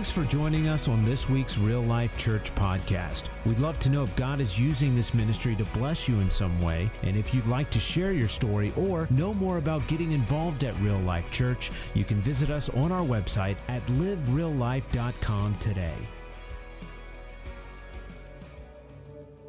[0.00, 3.24] Thanks for joining us on this week's Real Life Church podcast.
[3.44, 6.58] We'd love to know if God is using this ministry to bless you in some
[6.62, 10.64] way, and if you'd like to share your story or know more about getting involved
[10.64, 15.96] at Real Life Church, you can visit us on our website at livereallife.com today.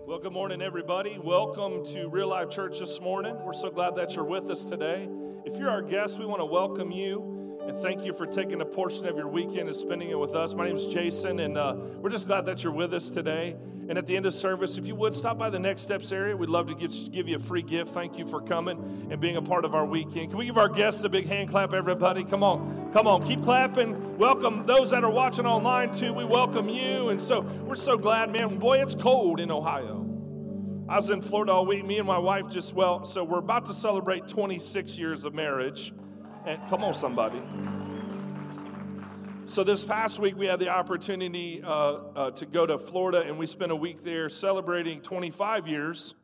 [0.06, 1.18] Well, good morning, everybody.
[1.18, 3.38] Welcome to Real Life Church this morning.
[3.42, 5.08] We're so glad that you're with us today.
[5.46, 7.41] If you're our guest, we want to welcome you
[7.72, 10.54] and thank you for taking a portion of your weekend and spending it with us.
[10.54, 13.56] My name is Jason, and uh, we're just glad that you're with us today.
[13.88, 16.36] And at the end of service, if you would stop by the Next Steps area,
[16.36, 17.92] we'd love to give, give you a free gift.
[17.92, 20.32] Thank you for coming and being a part of our weekend.
[20.32, 22.26] Can we give our guests a big hand clap, everybody?
[22.26, 24.18] Come on, come on, keep clapping.
[24.18, 26.12] Welcome those that are watching online too.
[26.12, 28.60] We welcome you, and so we're so glad, man.
[28.60, 30.06] Boy, it's cold in Ohio.
[30.90, 31.86] I was in Florida all week.
[31.86, 35.94] Me and my wife just well, so we're about to celebrate 26 years of marriage.
[36.46, 37.40] And come on, somebody.
[39.46, 43.38] So this past week we had the opportunity uh, uh, to go to Florida, and
[43.38, 46.16] we spent a week there celebrating 25 years.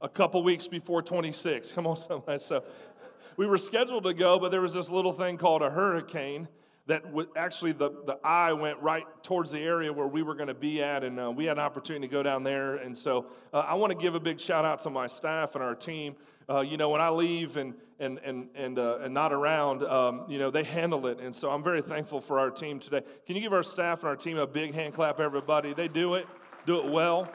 [0.00, 1.72] A couple weeks before 26.
[1.72, 2.38] Come on, somebody.
[2.40, 2.64] So
[3.36, 6.48] we were scheduled to go, but there was this little thing called a hurricane
[6.86, 7.02] that
[7.34, 10.82] actually the, the eye went right towards the area where we were going to be
[10.82, 12.76] at, and uh, we had an opportunity to go down there.
[12.76, 15.64] And so uh, I want to give a big shout out to my staff and
[15.64, 16.14] our team.
[16.48, 20.24] Uh, you know, when I leave and and and and uh, and not around, um,
[20.28, 23.00] you know, they handle it, and so I'm very thankful for our team today.
[23.26, 25.72] Can you give our staff and our team a big hand clap, everybody?
[25.72, 26.26] They do it,
[26.66, 27.32] do it well,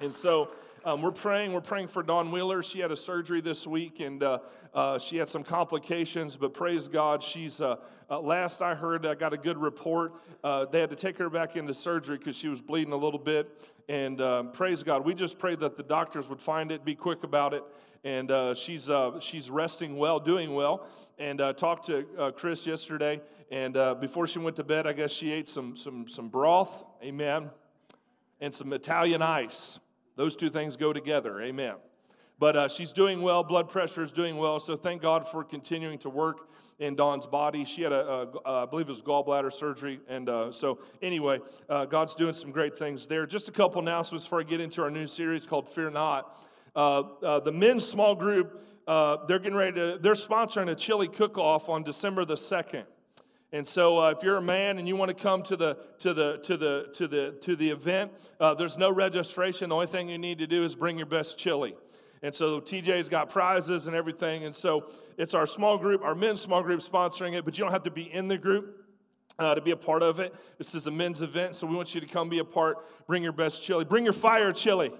[0.00, 0.50] and so.
[0.86, 1.52] Um, we're praying.
[1.52, 2.62] We're praying for Dawn Wheeler.
[2.62, 4.38] She had a surgery this week, and uh,
[4.72, 6.36] uh, she had some complications.
[6.36, 7.60] But praise God, she's.
[7.60, 10.12] Uh, uh last I heard, I got a good report.
[10.44, 13.18] Uh, they had to take her back into surgery because she was bleeding a little
[13.18, 13.68] bit.
[13.88, 17.24] And um, praise God, we just prayed that the doctors would find it, be quick
[17.24, 17.64] about it,
[18.04, 20.86] and uh, she's uh, she's resting well, doing well.
[21.18, 23.20] And uh, talked to Chris yesterday,
[23.50, 27.50] and before she went to bed, I guess she ate some some some broth, amen,
[28.40, 29.80] and some Italian ice.
[30.16, 31.40] Those two things go together.
[31.42, 31.74] Amen.
[32.38, 33.42] But uh, she's doing well.
[33.42, 34.58] Blood pressure is doing well.
[34.60, 36.48] So thank God for continuing to work
[36.78, 37.64] in Dawn's body.
[37.64, 40.00] She had a, a uh, I believe it was gallbladder surgery.
[40.08, 43.26] And uh, so, anyway, uh, God's doing some great things there.
[43.26, 46.38] Just a couple announcements before I get into our new series called Fear Not.
[46.74, 51.38] Uh, uh, the men's small group, they're getting ready to, they're sponsoring a chili cook
[51.38, 52.84] off on December the 2nd.
[53.56, 56.12] And so, uh, if you're a man and you want to come to the to
[56.12, 59.70] the to the to the to the event, uh, there's no registration.
[59.70, 61.74] The only thing you need to do is bring your best chili.
[62.22, 64.44] And so TJ's got prizes and everything.
[64.44, 67.72] And so it's our small group, our men's small group sponsoring it, but you don't
[67.72, 68.82] have to be in the group.
[69.38, 70.34] Uh, to be a part of it.
[70.56, 72.78] This is a men's event, so we want you to come be a part.
[73.06, 73.84] Bring your best chili.
[73.84, 74.90] Bring your fire chili.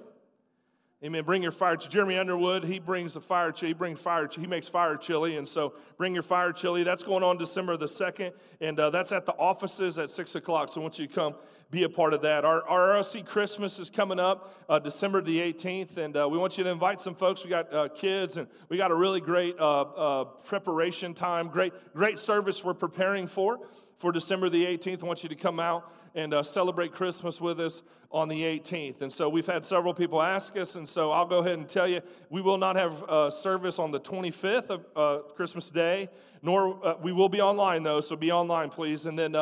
[1.06, 1.22] Amen.
[1.22, 1.76] Bring your fire.
[1.76, 3.68] Jeremy Underwood, he brings the fire chili.
[3.68, 4.28] He brings fire.
[4.28, 6.82] He makes fire chili, and so bring your fire chili.
[6.82, 10.68] That's going on December the second, and uh, that's at the offices at six o'clock.
[10.68, 11.36] So once you come,
[11.71, 12.44] be a part of that.
[12.44, 16.56] Our, our RLC Christmas is coming up uh, December the 18th, and uh, we want
[16.56, 17.43] you to invite some folks.
[17.43, 21.49] We got uh, kids, and we got a really great uh, uh, preparation time.
[21.49, 23.59] Great, great service we're preparing for
[23.99, 25.03] for December the 18th.
[25.03, 29.03] I want you to come out and uh, celebrate Christmas with us on the 18th.
[29.03, 31.88] And so we've had several people ask us, and so I'll go ahead and tell
[31.88, 32.00] you
[32.31, 36.09] we will not have uh, service on the 25th of uh, Christmas Day,
[36.43, 39.04] nor uh, we will be online though, so be online, please.
[39.04, 39.34] And then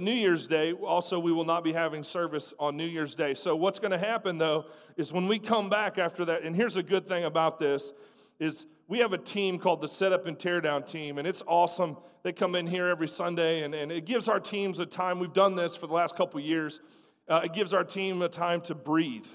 [0.00, 3.34] New Year's Day, also, we will not be having service on New Year's Day.
[3.34, 4.66] So what's going to happen though
[4.96, 7.92] is when we come back after that, and here's a good thing about this
[8.38, 11.96] is we have a team called the Setup and Teardown team, and it's awesome.
[12.22, 15.18] They come in here every Sunday, and, and it gives our teams a time.
[15.18, 16.80] We've done this for the last couple years.
[17.28, 19.26] Uh, it gives our team a time to breathe.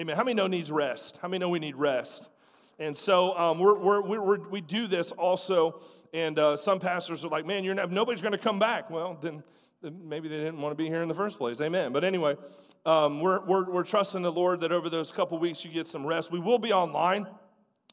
[0.00, 0.16] Amen.
[0.16, 1.18] How many know needs rest?
[1.22, 2.28] How many know we need rest?
[2.78, 5.80] And so um, we're, we're, we're, we do this also,
[6.12, 8.90] and uh, some pastors are like, man, you're not, nobody's going to come back.
[8.90, 9.42] Well, then,
[9.90, 11.60] maybe they didn't want to be here in the first place.
[11.60, 11.92] Amen.
[11.92, 12.36] But anyway,
[12.84, 16.06] um, we're, we're, we're trusting the Lord that over those couple weeks you get some
[16.06, 16.30] rest.
[16.30, 17.26] We will be online.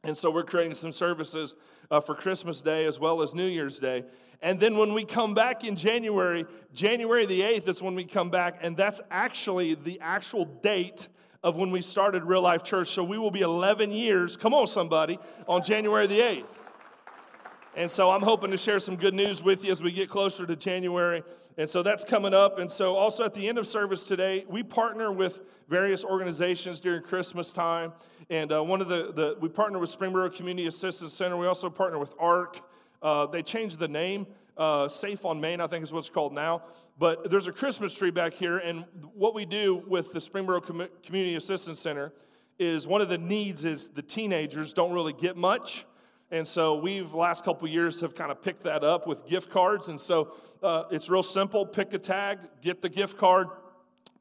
[0.04, 1.56] And so we're creating some services
[1.90, 4.04] uh, for Christmas Day as well as New Year's Day.
[4.42, 8.30] And then when we come back in January, January the 8th is when we come
[8.30, 11.08] back, and that's actually the actual date
[11.42, 12.90] of when we started Real Life Church.
[12.90, 15.18] So we will be 11 years, come on, somebody,
[15.48, 16.46] on January the 8th.
[17.76, 20.46] And so I'm hoping to share some good news with you as we get closer
[20.46, 21.24] to January.
[21.58, 22.60] And so that's coming up.
[22.60, 25.40] And so also at the end of service today, we partner with
[25.70, 27.94] various organizations during Christmas time.
[28.30, 31.36] And uh, one of the, the, we partner with Springboro Community Assistance Center.
[31.36, 32.62] We also partner with ARC.
[33.02, 34.28] Uh, they changed the name.
[34.56, 36.62] Uh, Safe on Main, I think is what's called now.
[37.00, 38.60] But there's a Christmas tree back here.
[38.60, 38.86] And
[39.16, 42.14] what we do with the Springboro Com- Community Assistance Center
[42.60, 45.88] is one of the needs is the teenagers don't really get much.
[46.34, 49.88] And so we've last couple years have kind of picked that up with gift cards.
[49.88, 50.34] And so
[50.64, 51.64] uh, it's real simple.
[51.64, 53.50] Pick a tag, get the gift card,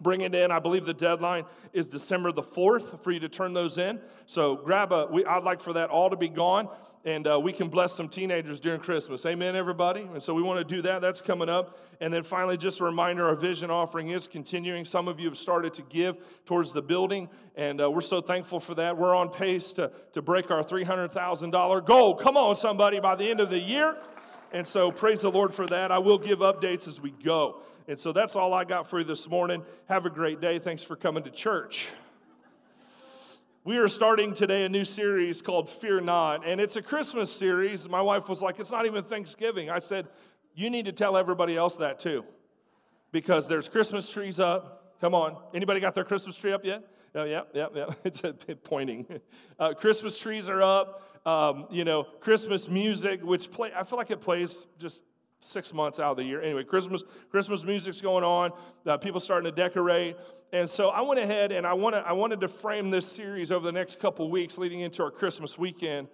[0.03, 0.51] bring it in.
[0.51, 4.01] I believe the deadline is December the 4th for you to turn those in.
[4.27, 6.69] So grab a, we, I'd like for that all to be gone
[7.05, 9.27] and uh, we can bless some teenagers during Christmas.
[9.27, 10.03] Amen, everybody?
[10.03, 11.01] And so we want to do that.
[11.01, 11.79] That's coming up.
[12.01, 14.85] And then finally, just a reminder our vision offering is continuing.
[14.85, 16.17] Some of you have started to give
[16.47, 18.97] towards the building, and uh, we're so thankful for that.
[18.97, 22.15] We're on pace to, to break our $300,000 goal.
[22.15, 23.97] Come on, somebody, by the end of the year.
[24.53, 25.91] And so praise the Lord for that.
[25.91, 27.63] I will give updates as we go.
[27.89, 29.65] And so that's all I got for you this morning.
[29.89, 30.59] Have a great day.
[30.59, 31.89] Thanks for coming to church.
[33.65, 37.89] We are starting today a new series called Fear Not, and it's a Christmas series.
[37.89, 39.69] My wife was like, It's not even Thanksgiving.
[39.71, 40.09] I said,
[40.55, 42.25] You need to tell everybody else that too,
[43.11, 44.97] because there's Christmas trees up.
[45.01, 45.37] Come on.
[45.53, 46.85] Anybody got their Christmas tree up yet?
[47.15, 47.87] Oh, yeah, yeah, yeah.
[48.05, 48.23] It's
[48.65, 49.07] pointing.
[49.59, 51.27] Uh, Christmas trees are up.
[51.27, 55.03] Um, you know, Christmas music, which play, I feel like it plays just
[55.43, 56.43] six months out of the year.
[56.43, 58.53] Anyway, Christmas Christmas music's going on.
[58.87, 60.17] Uh, people starting to decorate,
[60.53, 63.65] and so I went ahead and I wanted I wanted to frame this series over
[63.65, 66.09] the next couple weeks leading into our Christmas weekend.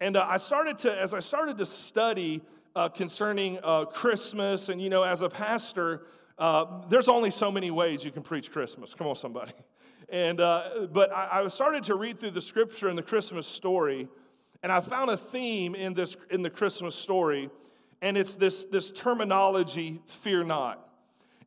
[0.00, 2.42] And uh, I started to as I started to study
[2.74, 6.06] uh, concerning uh, Christmas, and you know, as a pastor,
[6.38, 8.94] uh, there's only so many ways you can preach Christmas.
[8.94, 9.52] Come on, somebody.
[10.12, 14.08] And uh, but I, I started to read through the scripture and the Christmas story,
[14.60, 17.48] and I found a theme in this in the Christmas story
[18.02, 20.86] and it's this, this terminology, fear not.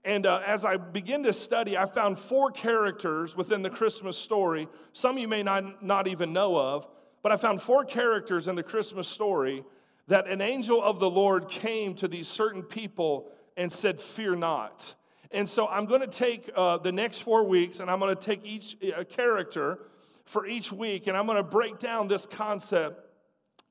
[0.06, 4.68] And uh, as I begin to study, I found four characters within the Christmas story.
[4.92, 6.88] Some you may not, not even know of,
[7.22, 9.64] but I found four characters in the Christmas story
[10.08, 14.96] that an angel of the Lord came to these certain people and said, Fear not.
[15.32, 18.22] And so I'm going to take uh, the next four weeks and I'm going to
[18.22, 18.78] take each
[19.10, 19.80] character
[20.26, 23.10] for each week and I'm going to break down this concept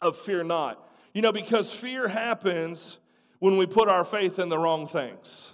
[0.00, 0.88] of fear not.
[1.14, 2.96] You know, because fear happens
[3.38, 5.52] when we put our faith in the wrong things.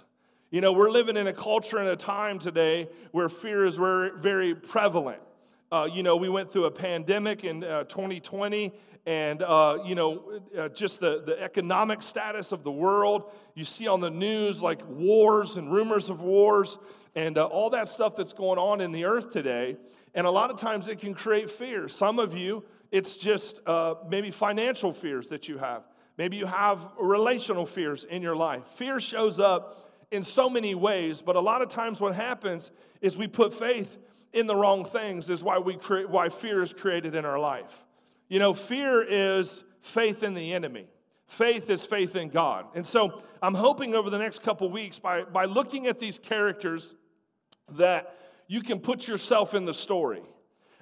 [0.51, 4.55] You know, we're living in a culture and a time today where fear is very,
[4.55, 5.21] prevalent.
[5.69, 8.71] Uh, you know, we went through a pandemic in uh, 2020,
[9.05, 13.29] and, uh, you know, uh, just the, the economic status of the world.
[13.53, 16.77] You see on the news like wars and rumors of wars
[17.15, 19.75] and uh, all that stuff that's going on in the earth today.
[20.15, 21.89] And a lot of times it can create fear.
[21.89, 25.83] Some of you, it's just uh, maybe financial fears that you have.
[26.17, 28.65] Maybe you have relational fears in your life.
[28.75, 32.71] Fear shows up in so many ways, but a lot of times what happens
[33.01, 33.97] is we put faith
[34.33, 37.85] in the wrong things, is why, we create, why fear is created in our life.
[38.27, 40.87] You know, fear is faith in the enemy.
[41.27, 42.65] Faith is faith in God.
[42.75, 46.93] And so I'm hoping over the next couple weeks, by, by looking at these characters,
[47.77, 48.15] that
[48.47, 50.23] you can put yourself in the story.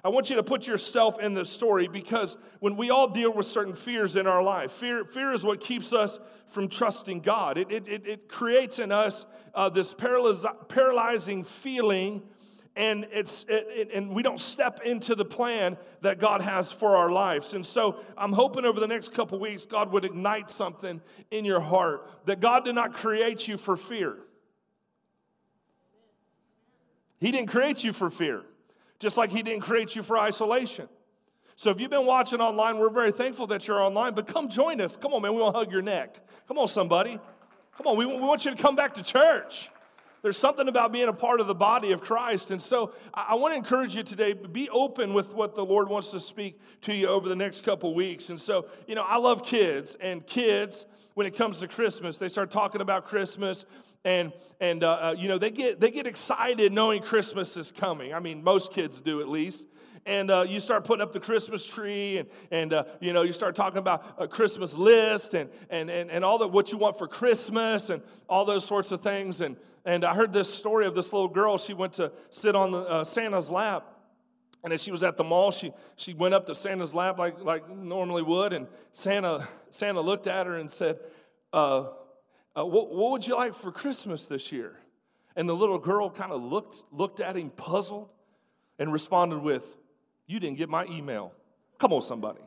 [0.08, 3.46] I want you to put yourself in the story because when we all deal with
[3.46, 7.58] certain fears in our life, fear, fear is what keeps us from trusting God.
[7.58, 12.22] It, it, it, it creates in us uh, this paralyzing feeling,
[12.74, 17.10] and, it's, it, and we don't step into the plan that God has for our
[17.10, 17.52] lives.
[17.52, 21.60] And so I'm hoping over the next couple weeks, God would ignite something in your
[21.60, 24.16] heart that God did not create you for fear.
[27.20, 28.44] He didn't create you for fear
[28.98, 30.88] just like He didn't create you for isolation.
[31.56, 34.80] So if you've been watching online, we're very thankful that you're online, but come join
[34.80, 34.96] us.
[34.96, 36.20] Come on, man, we want to hug your neck.
[36.46, 37.18] Come on, somebody.
[37.76, 39.68] Come on, we, we want you to come back to church.
[40.22, 42.50] There's something about being a part of the body of Christ.
[42.50, 45.88] And so I, I want to encourage you today, be open with what the Lord
[45.88, 48.30] wants to speak to you over the next couple weeks.
[48.30, 52.28] And so, you know, I love kids, and kids, when it comes to Christmas, they
[52.28, 53.64] start talking about Christmas
[54.04, 58.14] and and uh, uh, you know they get they get excited knowing Christmas is coming.
[58.14, 59.64] I mean, most kids do at least.
[60.06, 63.32] And uh, you start putting up the Christmas tree, and, and uh, you know you
[63.32, 66.96] start talking about a Christmas list, and and and, and all that what you want
[66.96, 69.42] for Christmas, and all those sorts of things.
[69.42, 71.58] And and I heard this story of this little girl.
[71.58, 73.98] She went to sit on the, uh, Santa's lap,
[74.64, 77.40] and as she was at the mall, she, she went up to Santa's lap like,
[77.40, 80.98] like normally would, and Santa, Santa looked at her and said,
[81.52, 81.84] uh,
[82.58, 84.76] uh, what, what would you like for Christmas this year?
[85.36, 88.08] And the little girl kind of looked, looked at him puzzled
[88.78, 89.76] and responded with,
[90.26, 91.32] You didn't get my email.
[91.78, 92.40] Come on, somebody.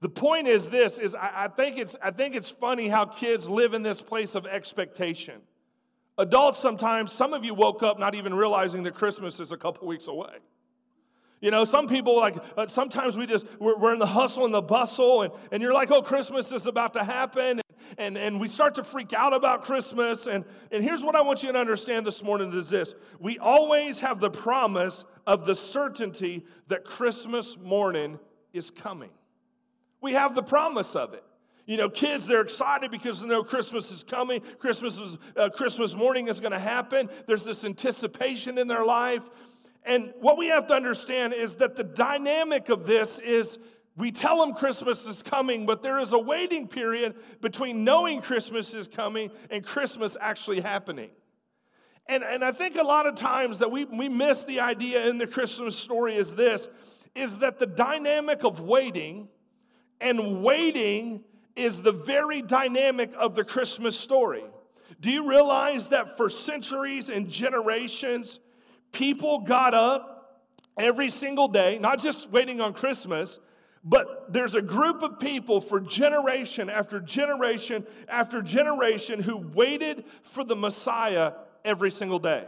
[0.00, 3.48] the point is this is I, I, think it's, I think it's funny how kids
[3.48, 5.42] live in this place of expectation.
[6.18, 9.86] Adults sometimes, some of you woke up not even realizing that Christmas is a couple
[9.86, 10.38] weeks away.
[11.40, 14.54] You know, some people like, uh, sometimes we just, we're, we're, in the hustle and
[14.54, 17.60] the bustle, and, and you're like, oh, Christmas is about to happen.
[17.98, 20.26] And, and we start to freak out about Christmas.
[20.26, 24.00] And, and here's what I want you to understand this morning is this we always
[24.00, 28.18] have the promise of the certainty that Christmas morning
[28.52, 29.10] is coming.
[30.00, 31.22] We have the promise of it.
[31.66, 34.40] You know, kids, they're excited because they know Christmas is coming.
[34.58, 37.08] Christmas, is, uh, Christmas morning is going to happen.
[37.26, 39.28] There's this anticipation in their life.
[39.86, 43.58] And what we have to understand is that the dynamic of this is
[43.96, 48.74] we tell them Christmas is coming, but there is a waiting period between knowing Christmas
[48.74, 51.10] is coming and Christmas actually happening.
[52.08, 55.18] And, and I think a lot of times that we, we miss the idea in
[55.18, 56.68] the Christmas story is this
[57.14, 59.28] is that the dynamic of waiting
[60.02, 61.24] and waiting
[61.54, 64.44] is the very dynamic of the Christmas story.
[65.00, 68.38] Do you realize that for centuries and generations,
[68.96, 70.42] people got up
[70.78, 73.38] every single day, not just waiting on Christmas,
[73.84, 80.44] but there's a group of people for generation after generation after generation who waited for
[80.44, 82.46] the Messiah every single day.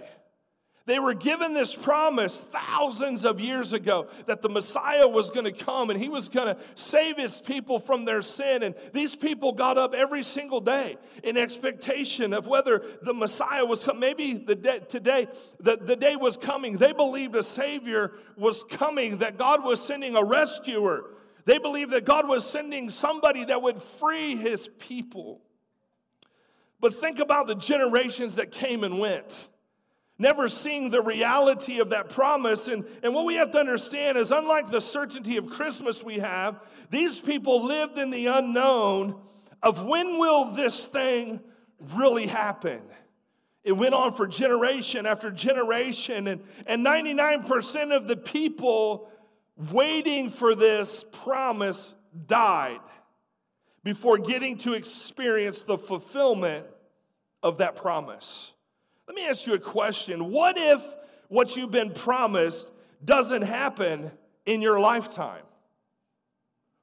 [0.89, 5.53] They were given this promise thousands of years ago that the Messiah was going to
[5.53, 8.63] come and he was going to save his people from their sin.
[8.63, 13.85] And these people got up every single day in expectation of whether the Messiah was
[13.85, 14.01] coming.
[14.01, 15.29] Maybe the day, today,
[15.61, 16.79] the, the day was coming.
[16.79, 21.05] They believed a Savior was coming, that God was sending a rescuer.
[21.45, 25.43] They believed that God was sending somebody that would free his people.
[26.81, 29.49] But think about the generations that came and went
[30.19, 32.69] never seeing the reality of that promise.
[32.69, 36.61] And, and what we have to understand is, unlike the certainty of Christmas we have,
[36.91, 39.21] these people lived in the unknown
[39.63, 41.41] of when will this thing
[41.95, 42.83] really happen?
[43.63, 49.11] It went on for generation after generation, and, and 99% of the people
[49.73, 51.95] waiting for this promise
[52.27, 52.81] died
[53.85, 56.67] before getting to experience the fulfillment
[57.43, 58.53] of that promise.
[59.09, 60.31] Let me ask you a question.
[60.31, 60.83] What if
[61.29, 62.71] what you've been promised
[63.03, 64.13] doesn't happen
[64.45, 65.43] in your lifetime?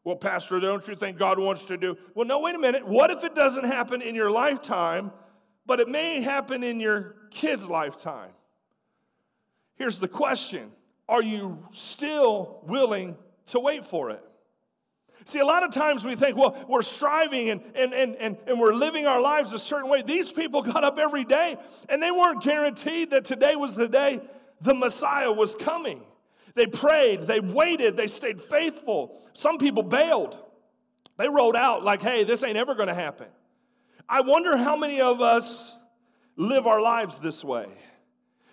[0.03, 1.97] Well, Pastor, don't you think God wants to do?
[2.15, 2.85] Well, no, wait a minute.
[2.85, 5.11] What if it doesn't happen in your lifetime,
[5.67, 8.31] but it may happen in your kid's lifetime?
[9.75, 10.71] Here's the question
[11.07, 13.17] Are you still willing
[13.47, 14.23] to wait for it?
[15.25, 18.59] See, a lot of times we think, well, we're striving and, and, and, and, and
[18.59, 20.03] we're living our lives a certain way.
[20.03, 21.57] These people got up every day
[21.89, 24.21] and they weren't guaranteed that today was the day
[24.61, 26.01] the Messiah was coming.
[26.53, 29.19] They prayed, they waited, they stayed faithful.
[29.33, 30.37] Some people bailed.
[31.17, 33.27] They rolled out like, hey, this ain't ever gonna happen.
[34.07, 35.75] I wonder how many of us
[36.37, 37.67] live our lives this way.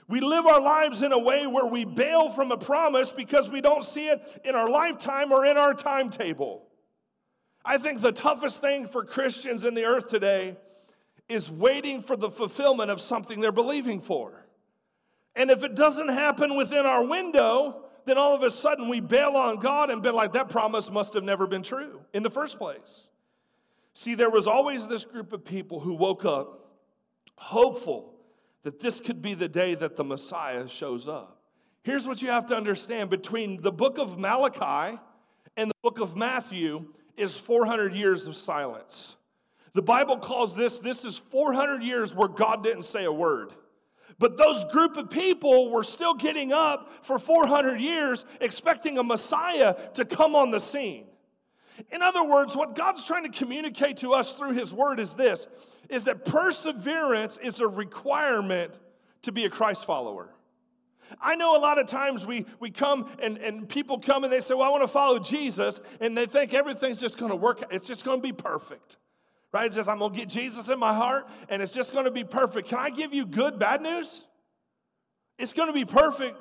[0.08, 3.60] We live our lives in a way where we bail from a promise because we
[3.60, 6.66] don't see it in our lifetime or in our timetable.
[7.64, 10.56] I think the toughest thing for Christians in the earth today
[11.28, 14.46] is waiting for the fulfillment of something they're believing for.
[15.34, 19.30] And if it doesn't happen within our window, then all of a sudden we bail
[19.30, 22.58] on God and be like, that promise must have never been true in the first
[22.58, 23.10] place.
[23.94, 26.58] See, there was always this group of people who woke up
[27.36, 28.11] hopeful
[28.62, 31.42] that this could be the day that the Messiah shows up.
[31.82, 34.98] Here's what you have to understand between the book of Malachi
[35.56, 39.16] and the book of Matthew is 400 years of silence.
[39.74, 43.52] The Bible calls this this is 400 years where God didn't say a word.
[44.18, 49.74] But those group of people were still getting up for 400 years expecting a Messiah
[49.94, 51.06] to come on the scene.
[51.90, 55.46] In other words, what God's trying to communicate to us through his word is this
[55.88, 58.72] is that perseverance is a requirement
[59.22, 60.30] to be a Christ follower.
[61.20, 64.40] I know a lot of times we, we come and, and people come and they
[64.40, 67.62] say, Well, I want to follow Jesus, and they think everything's just going to work,
[67.70, 68.96] it's just going to be perfect.
[69.52, 69.66] Right?
[69.66, 72.10] It says, I'm going to get Jesus in my heart, and it's just going to
[72.10, 72.68] be perfect.
[72.68, 74.24] Can I give you good, bad news?
[75.38, 76.38] It's going to be perfect,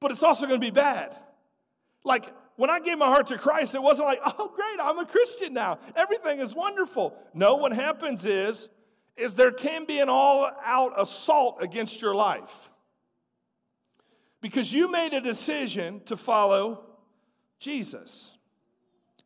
[0.00, 1.16] but it's also going to be bad.
[2.04, 5.06] Like, when I gave my heart to Christ, it wasn't like, oh, great, I'm a
[5.06, 5.78] Christian now.
[5.96, 7.16] Everything is wonderful.
[7.32, 8.68] No, what happens is,
[9.16, 12.70] is there can be an all-out assault against your life.
[14.42, 16.84] Because you made a decision to follow
[17.60, 18.36] Jesus.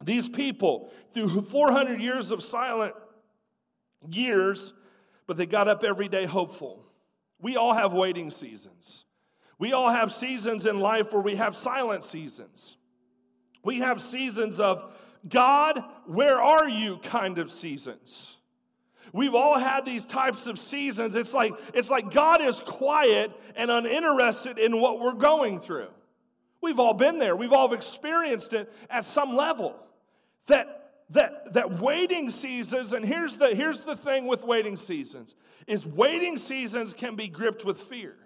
[0.01, 2.95] These people, through 400 years of silent
[4.09, 4.75] years,
[5.27, 6.87] but they got up every day hopeful.
[7.41, 9.07] We all have waiting seasons.
[9.59, 12.77] We all have seasons in life where we have silent seasons.
[13.65, 14.95] We have seasons of
[15.29, 18.37] God, where are you kind of seasons.
[19.13, 21.15] We've all had these types of seasons.
[21.15, 25.89] It's like, it's like God is quiet and uninterested in what we're going through.
[26.61, 27.37] We've all been there.
[27.37, 29.77] We've all experienced it at some level.
[30.47, 30.81] That
[31.11, 35.35] that that waiting seasons and here's the here's the thing with waiting seasons
[35.67, 38.17] is waiting seasons can be gripped with fear.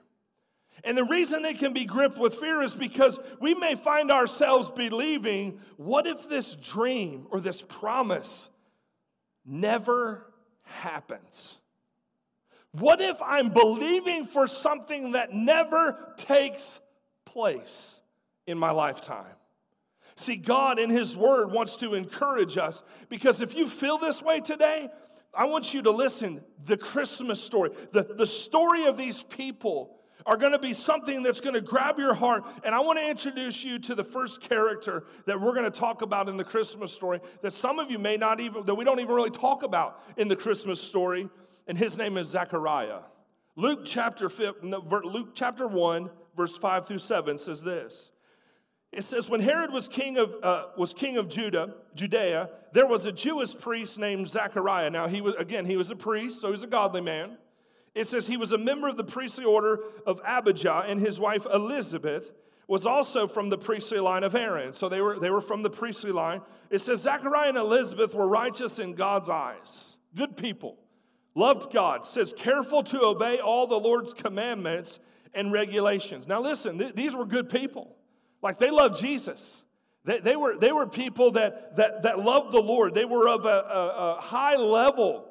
[0.85, 4.71] And the reason they can be gripped with fear is because we may find ourselves
[4.71, 8.49] believing, what if this dream or this promise
[9.45, 10.33] never
[10.63, 11.57] happens?
[12.73, 16.81] What if I'm believing for something that never takes
[17.25, 18.01] place
[18.47, 19.35] in my lifetime?
[20.17, 24.41] See, God in His Word wants to encourage us because if you feel this way
[24.41, 24.91] today,
[25.33, 26.43] I want you to listen.
[26.65, 29.98] The Christmas story, the, the story of these people
[30.29, 32.45] are going to be something that's going to grab your heart.
[32.63, 36.03] And I want to introduce you to the first character that we're going to talk
[36.03, 39.01] about in the Christmas story that some of you may not even, that we don't
[39.01, 41.31] even really talk about in the Christmas story
[41.67, 43.01] and his name is Zechariah.
[43.57, 48.11] Luke chapter, 5, Luke chapter 1, verse 5 through 7 says this.
[48.93, 53.07] It says, when Herod was king of, uh, was king of Judah, Judea, there was
[53.07, 54.91] a Jewish priest named Zechariah.
[54.91, 57.39] Now, he was, again, he was a priest, so he's a godly man.
[57.99, 61.47] It says he was a member of the priestly order of Abijah, and his wife
[61.53, 62.33] Elizabeth
[62.67, 64.75] was also from the priestly line of Aaron.
[64.75, 66.43] So they were, they were from the priestly line.
[66.71, 70.79] It says Zechariah and Elizabeth were righteous in God's eyes, good people
[71.39, 74.99] loved God, says, careful to obey all the Lord's commandments
[75.33, 76.27] and regulations.
[76.27, 77.97] Now, listen, th- these were good people.
[78.43, 79.63] Like they loved Jesus.
[80.05, 82.95] They, they, were, they were people that, that, that loved the Lord.
[82.95, 85.28] They were of a, a, a high level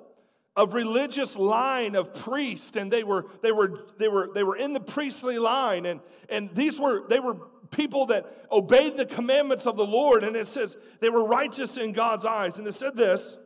[0.58, 4.74] of religious line of priest, and they were, they were, they were, they were in
[4.74, 5.86] the priestly line.
[5.86, 7.36] And, and these were, they were
[7.70, 10.24] people that obeyed the commandments of the Lord.
[10.24, 12.58] And it says they were righteous in God's eyes.
[12.58, 13.38] And it said this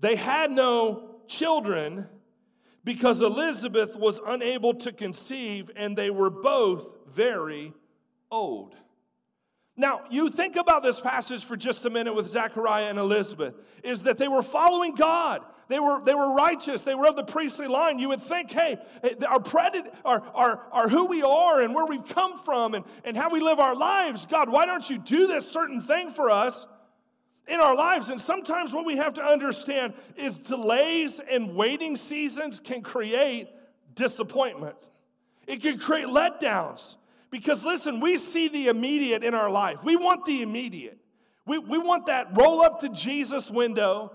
[0.00, 2.08] they had no children
[2.82, 7.72] because Elizabeth was unable to conceive, and they were both very
[8.32, 8.74] old.
[9.76, 14.02] Now, you think about this passage for just a minute with Zechariah and Elizabeth, is
[14.02, 15.42] that they were following God.
[15.68, 16.82] They were, they were righteous.
[16.82, 17.98] They were of the priestly line.
[17.98, 18.78] You would think, hey,
[19.26, 23.16] our, predit- our, our, our who we are and where we've come from and, and
[23.16, 26.66] how we live our lives, God, why don't you do this certain thing for us?
[27.48, 28.10] in our lives.
[28.10, 33.48] And sometimes what we have to understand is delays and waiting seasons can create
[33.94, 34.76] disappointment,
[35.46, 36.96] it can create letdowns.
[37.30, 39.84] Because listen, we see the immediate in our life.
[39.84, 40.98] We want the immediate.
[41.46, 44.12] We, we want that roll up to Jesus window.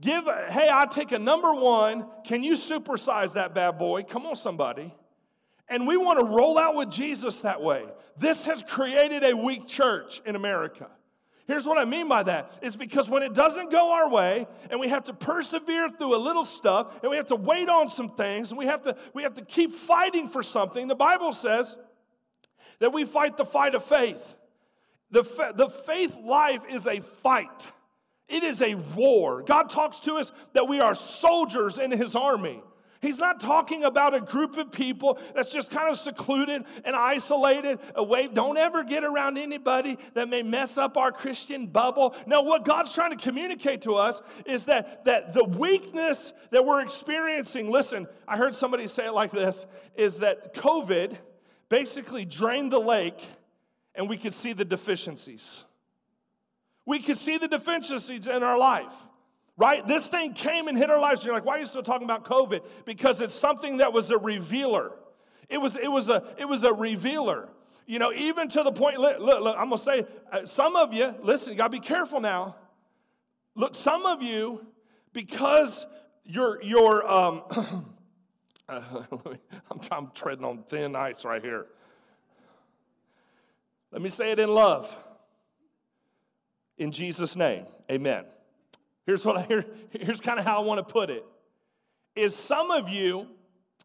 [0.00, 2.06] Give, hey, I take a number one.
[2.24, 4.02] Can you supersize that bad boy?
[4.02, 4.94] Come on, somebody.
[5.68, 7.84] And we want to roll out with Jesus that way.
[8.18, 10.88] This has created a weak church in America.
[11.46, 14.80] Here's what I mean by that is because when it doesn't go our way and
[14.80, 18.16] we have to persevere through a little stuff and we have to wait on some
[18.16, 20.88] things and we have to we have to keep fighting for something.
[20.88, 21.76] The Bible says
[22.78, 24.34] that we fight the fight of faith.
[25.10, 27.70] The, fa- the faith life is a fight.
[28.28, 29.42] It is a war.
[29.42, 32.62] God talks to us that we are soldiers in his army.
[33.00, 37.78] He's not talking about a group of people that's just kind of secluded and isolated
[37.94, 38.26] away.
[38.26, 42.16] Don't ever get around anybody that may mess up our Christian bubble.
[42.26, 46.82] No, what God's trying to communicate to us is that, that the weakness that we're
[46.82, 51.16] experiencing, listen, I heard somebody say it like this, is that COVID
[51.68, 53.24] basically drained the lake
[53.94, 55.64] and we could see the deficiencies.
[56.84, 58.92] We could see the deficiencies in our life
[59.56, 59.86] right?
[59.86, 61.24] This thing came and hit our lives.
[61.24, 62.60] You're like, why are you still talking about COVID?
[62.84, 64.92] Because it's something that was a revealer.
[65.48, 67.48] It was, it was, a, it was a revealer.
[67.86, 70.76] You know, even to the point, look, look, look I'm going to say, uh, some
[70.76, 72.56] of you, listen, you got to be careful now.
[73.54, 74.66] Look, some of you,
[75.12, 75.86] because
[76.24, 77.42] you're, you're um,
[78.68, 78.80] uh,
[79.70, 81.66] I'm, I'm treading on thin ice right here.
[83.92, 84.94] Let me say it in love.
[86.78, 88.24] In Jesus' name, amen.
[89.06, 91.24] Here's what I hear, here's kind of how I want to put it.
[92.14, 93.26] Is some of you,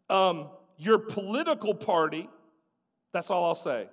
[0.10, 2.30] um, your political party,
[3.12, 3.88] that's all I'll say,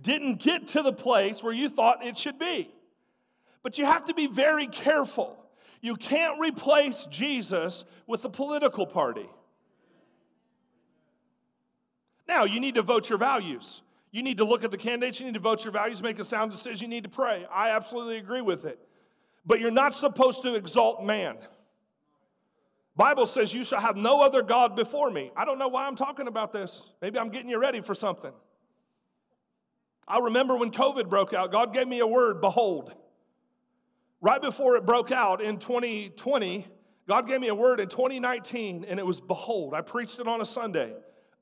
[0.00, 2.70] didn't get to the place where you thought it should be.
[3.62, 5.36] But you have to be very careful.
[5.82, 9.28] You can't replace Jesus with the political party.
[12.30, 13.82] Now, you need to vote your values.
[14.12, 16.24] You need to look at the candidates, you need to vote your values, make a
[16.24, 17.44] sound decision, you need to pray.
[17.52, 18.78] I absolutely agree with it.
[19.44, 21.38] But you're not supposed to exalt man.
[22.94, 25.32] Bible says you shall have no other God before me.
[25.36, 26.90] I don't know why I'm talking about this.
[27.02, 28.32] Maybe I'm getting you ready for something.
[30.06, 32.92] I remember when COVID broke out, God gave me a word, behold.
[34.20, 36.64] Right before it broke out in 2020,
[37.08, 39.74] God gave me a word in 2019, and it was behold.
[39.74, 40.94] I preached it on a Sunday.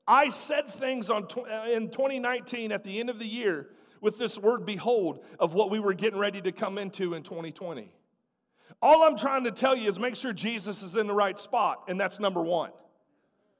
[0.09, 3.69] I said things on, uh, in 2019 at the end of the year
[4.01, 7.93] with this word behold of what we were getting ready to come into in 2020.
[8.81, 11.83] All I'm trying to tell you is make sure Jesus is in the right spot,
[11.87, 12.71] and that's number one.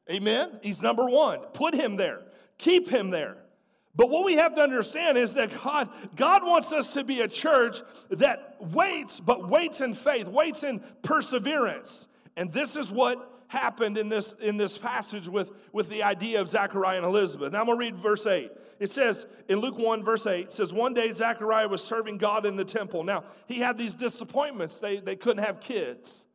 [0.09, 0.59] Amen?
[0.63, 1.41] He's number one.
[1.53, 2.23] Put him there,
[2.57, 3.37] keep him there.
[3.95, 7.27] But what we have to understand is that God, God wants us to be a
[7.27, 12.07] church that waits, but waits in faith, waits in perseverance.
[12.35, 16.49] And this is what happened in this, in this passage with, with the idea of
[16.49, 17.51] Zechariah and Elizabeth.
[17.51, 18.51] Now I'm going to read verse 8.
[18.79, 22.45] It says in Luke 1, verse 8, it says, One day Zechariah was serving God
[22.45, 23.03] in the temple.
[23.03, 24.77] Now, he had these disappointments.
[24.77, 26.25] They, they couldn't have kids.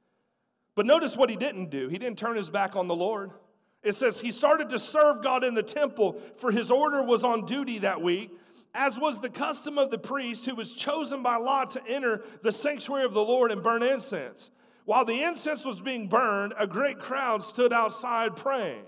[0.74, 1.88] But notice what he didn't do.
[1.88, 3.30] He didn't turn his back on the Lord.
[3.84, 7.46] It says he started to serve God in the temple, for his order was on
[7.46, 8.36] duty that week,
[8.74, 12.50] as was the custom of the priest who was chosen by lot to enter the
[12.50, 14.50] sanctuary of the Lord and burn incense.
[14.84, 18.84] While the incense was being burned, a great crowd stood outside praying.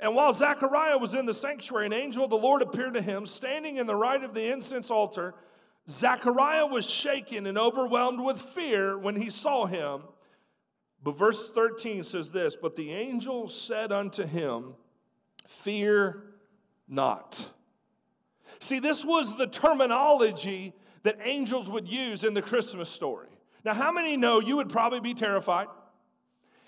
[0.00, 3.24] And while Zechariah was in the sanctuary, an angel of the Lord appeared to him,
[3.24, 5.34] standing in the right of the incense altar.
[5.88, 10.02] Zechariah was shaken and overwhelmed with fear when he saw him.
[11.04, 14.74] But verse 13 says this But the angel said unto him,
[15.46, 16.24] Fear
[16.88, 17.48] not.
[18.58, 20.72] See, this was the terminology
[21.04, 23.28] that angels would use in the Christmas story.
[23.64, 25.68] Now, how many know you would probably be terrified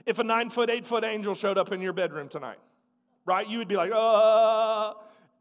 [0.07, 2.59] if a nine foot, eight foot angel showed up in your bedroom tonight?
[3.27, 3.49] Right?
[3.49, 4.95] You would be like, uh,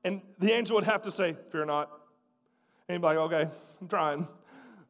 [0.04, 1.92] and the angel would have to say, Fear not.
[2.90, 3.48] And like, Okay,
[3.82, 4.28] I'm trying.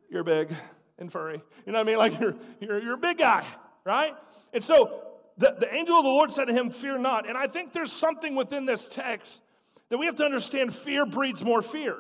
[0.10, 0.54] You're big
[1.00, 1.42] and furry.
[1.66, 1.98] You know what I mean?
[1.98, 3.46] Like, you're, you're, you're a big guy
[3.84, 4.16] right?
[4.54, 5.02] And so
[5.38, 7.28] the, the angel of the Lord said to him, Fear not.
[7.28, 9.42] And I think there's something within this text
[9.90, 11.98] that we have to understand fear breeds more fear.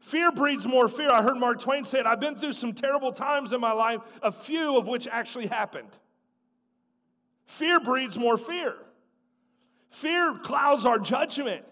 [0.00, 1.10] Fear breeds more fear.
[1.10, 2.06] I heard Mark Twain say it.
[2.06, 5.90] I've been through some terrible times in my life, a few of which actually happened.
[7.46, 8.76] Fear breeds more fear.
[9.90, 11.64] Fear clouds our judgment.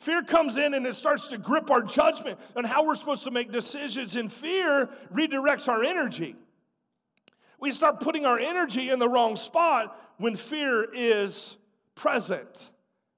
[0.00, 3.30] Fear comes in and it starts to grip our judgment on how we're supposed to
[3.30, 6.36] make decisions, and fear redirects our energy.
[7.58, 11.56] We start putting our energy in the wrong spot when fear is
[11.94, 12.70] present.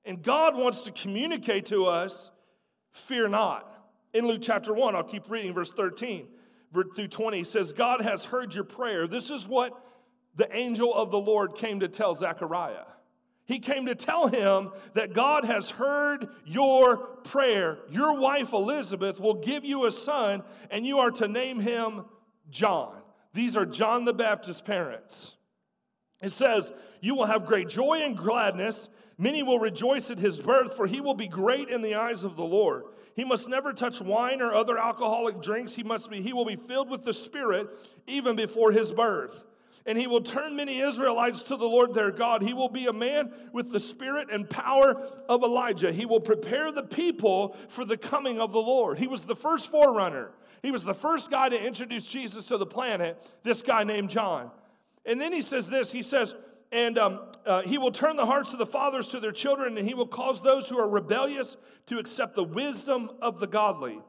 [0.05, 2.31] And God wants to communicate to us
[2.93, 3.76] fear not.
[4.17, 6.27] In Luke chapter 1, I'll keep reading verse 13
[6.73, 9.07] through 20 says, God has heard your prayer.
[9.07, 9.79] This is what
[10.35, 12.87] the angel of the Lord came to tell Zechariah.
[13.45, 17.77] He came to tell him that God has heard your prayer.
[17.91, 22.07] Your wife Elizabeth will give you a son, and you are to name him
[22.49, 22.95] John.
[23.35, 25.36] These are John the Baptist's parents.
[26.27, 28.89] It says, You will have great joy and gladness.
[29.17, 32.35] Many will rejoice at his birth, for he will be great in the eyes of
[32.37, 32.83] the Lord.
[33.15, 35.75] He must never touch wine or other alcoholic drinks.
[35.75, 37.69] He must be, he will be filled with the Spirit
[38.09, 39.45] even before his birth.
[39.87, 42.43] And he will turn many Israelites to the Lord their God.
[42.43, 45.93] He will be a man with the spirit and power of Elijah.
[45.93, 48.99] He will prepare the people for the coming of the Lord.
[48.99, 50.33] He was the first forerunner.
[50.61, 54.51] He was the first guy to introduce Jesus to the planet, this guy named John.
[55.07, 56.35] And then he says this he says,
[56.73, 59.87] and um, uh, he will turn the hearts of the fathers to their children, and
[59.87, 64.01] he will cause those who are rebellious to accept the wisdom of the godly.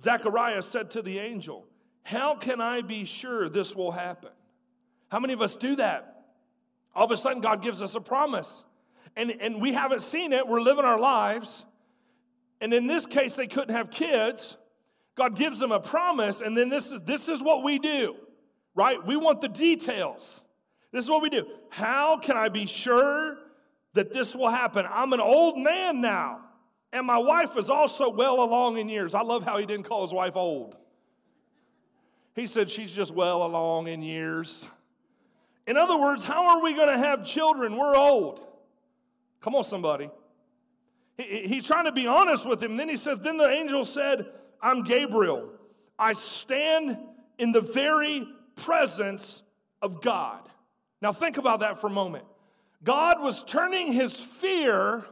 [0.00, 1.66] Zechariah said to the angel,
[2.04, 4.30] How can I be sure this will happen?
[5.08, 6.24] How many of us do that?
[6.94, 8.64] All of a sudden, God gives us a promise,
[9.16, 10.46] and, and we haven't seen it.
[10.46, 11.64] We're living our lives.
[12.60, 14.56] And in this case, they couldn't have kids.
[15.16, 18.14] God gives them a promise, and then this is, this is what we do,
[18.76, 19.04] right?
[19.04, 20.44] We want the details.
[20.92, 21.46] This is what we do.
[21.70, 23.38] How can I be sure
[23.94, 24.86] that this will happen?
[24.88, 26.40] I'm an old man now,
[26.92, 29.14] and my wife is also well along in years.
[29.14, 30.76] I love how he didn't call his wife old.
[32.36, 34.68] He said she's just well along in years.
[35.66, 37.76] In other words, how are we going to have children?
[37.76, 38.46] We're old.
[39.40, 40.10] Come on, somebody.
[41.16, 42.76] He, he's trying to be honest with him.
[42.76, 44.26] Then he says, Then the angel said,
[44.60, 45.48] I'm Gabriel.
[45.98, 46.98] I stand
[47.38, 49.42] in the very presence
[49.80, 50.40] of God.
[51.00, 52.24] Now, think about that for a moment.
[52.82, 55.04] God was turning his fear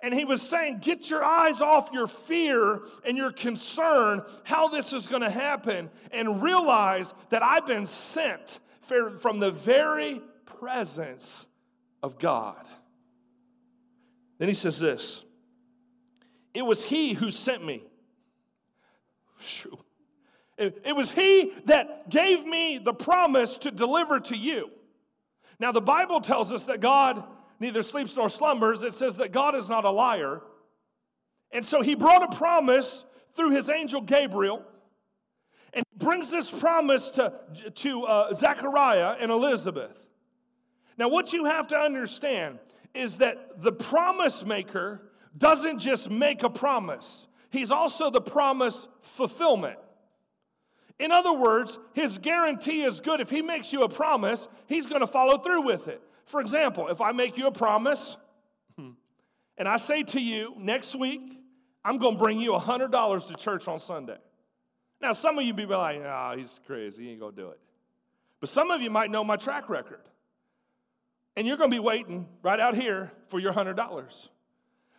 [0.00, 4.92] and he was saying, Get your eyes off your fear and your concern, how this
[4.92, 11.46] is going to happen, and realize that I've been sent from the very presence
[12.02, 12.64] of God.
[14.38, 15.24] Then he says this
[16.54, 17.82] It was he who sent me.
[20.58, 24.70] It was He that gave me the promise to deliver to you.
[25.60, 27.22] Now, the Bible tells us that God
[27.60, 28.82] neither sleeps nor slumbers.
[28.82, 30.42] It says that God is not a liar.
[31.52, 34.64] And so He brought a promise through His angel Gabriel
[35.72, 37.32] and brings this promise to,
[37.76, 40.06] to uh, Zechariah and Elizabeth.
[40.96, 42.58] Now, what you have to understand
[42.94, 45.02] is that the promise maker
[45.36, 49.78] doesn't just make a promise, he's also the promise fulfillment.
[50.98, 53.20] In other words, his guarantee is good.
[53.20, 56.02] If he makes you a promise, he's going to follow through with it.
[56.26, 58.16] For example, if I make you a promise
[58.76, 58.90] hmm,
[59.56, 61.38] and I say to you next week,
[61.84, 64.18] I'm going to bring you $100 to church on Sunday.
[65.00, 67.04] Now, some of you be like, oh, he's crazy.
[67.04, 67.60] He ain't going to do it.
[68.40, 70.00] But some of you might know my track record.
[71.36, 74.28] And you're going to be waiting right out here for your $100.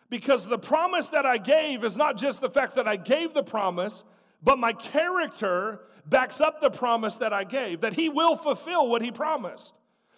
[0.08, 3.42] Because the promise that I gave is not just the fact that I gave the
[3.42, 4.02] promise,
[4.42, 9.02] but my character backs up the promise that I gave, that He will fulfill what
[9.02, 9.72] He promised.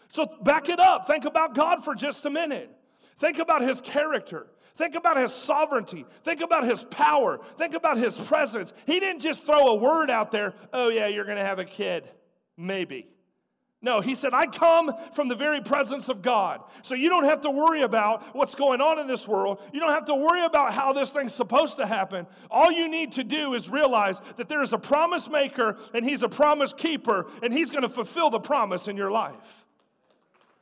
[0.08, 1.06] So back it up.
[1.06, 2.70] Think about God for just a minute.
[3.18, 4.46] Think about His character.
[4.76, 6.06] Think about his sovereignty.
[6.24, 7.40] Think about his power.
[7.58, 8.72] Think about his presence.
[8.86, 11.64] He didn't just throw a word out there, oh, yeah, you're going to have a
[11.64, 12.08] kid.
[12.56, 13.08] Maybe.
[13.84, 16.62] No, he said, I come from the very presence of God.
[16.82, 19.60] So you don't have to worry about what's going on in this world.
[19.72, 22.28] You don't have to worry about how this thing's supposed to happen.
[22.48, 26.22] All you need to do is realize that there is a promise maker and he's
[26.22, 29.66] a promise keeper and he's going to fulfill the promise in your life.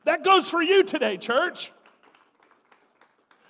[0.05, 1.71] That goes for you today, church.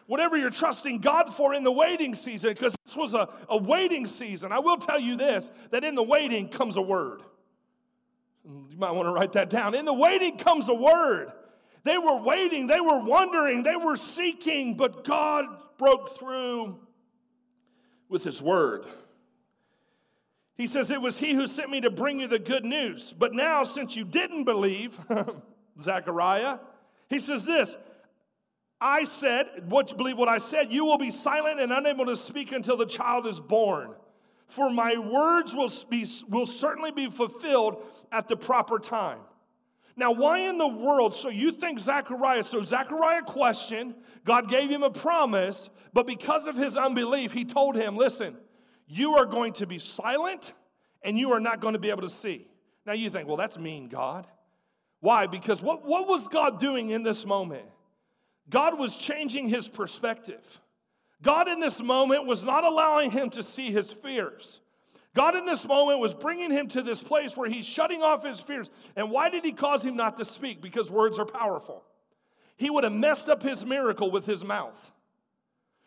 [0.06, 4.06] Whatever you're trusting God for in the waiting season, because this was a, a waiting
[4.06, 7.22] season, I will tell you this that in the waiting comes a word.
[8.44, 9.76] You might want to write that down.
[9.76, 11.32] In the waiting comes a word.
[11.84, 15.46] They were waiting, they were wondering, they were seeking, but God
[15.78, 16.80] broke through
[18.08, 18.86] with His word.
[20.56, 23.16] He says, It was He who sent me to bring you the good news.
[23.18, 25.00] But now, since you didn't believe,
[25.82, 26.60] Zechariah,
[27.10, 27.76] he says this
[28.80, 32.18] I said, what you believe what I said, you will be silent and unable to
[32.18, 33.94] speak until the child is born
[34.52, 39.20] for my words will, be, will certainly be fulfilled at the proper time.
[39.96, 41.14] Now, why in the world?
[41.14, 46.58] So you think Zechariah, so Zechariah questioned, God gave him a promise, but because of
[46.58, 48.36] his unbelief, he told him, listen,
[48.88, 50.52] you are going to be silent
[51.02, 52.48] and you are not going to be able to see.
[52.86, 54.28] Now you think, well, that's mean, God.
[55.00, 55.28] Why?
[55.28, 57.66] Because what, what was God doing in this moment?
[58.50, 60.60] God was changing his perspective.
[61.22, 64.62] God in this moment was not allowing him to see his fears.
[65.14, 68.40] God in this moment was bringing him to this place where he's shutting off his
[68.40, 68.72] fears.
[68.96, 70.62] And why did he cause him not to speak?
[70.62, 71.84] Because words are powerful.
[72.56, 74.94] He would have messed up his miracle with his mouth.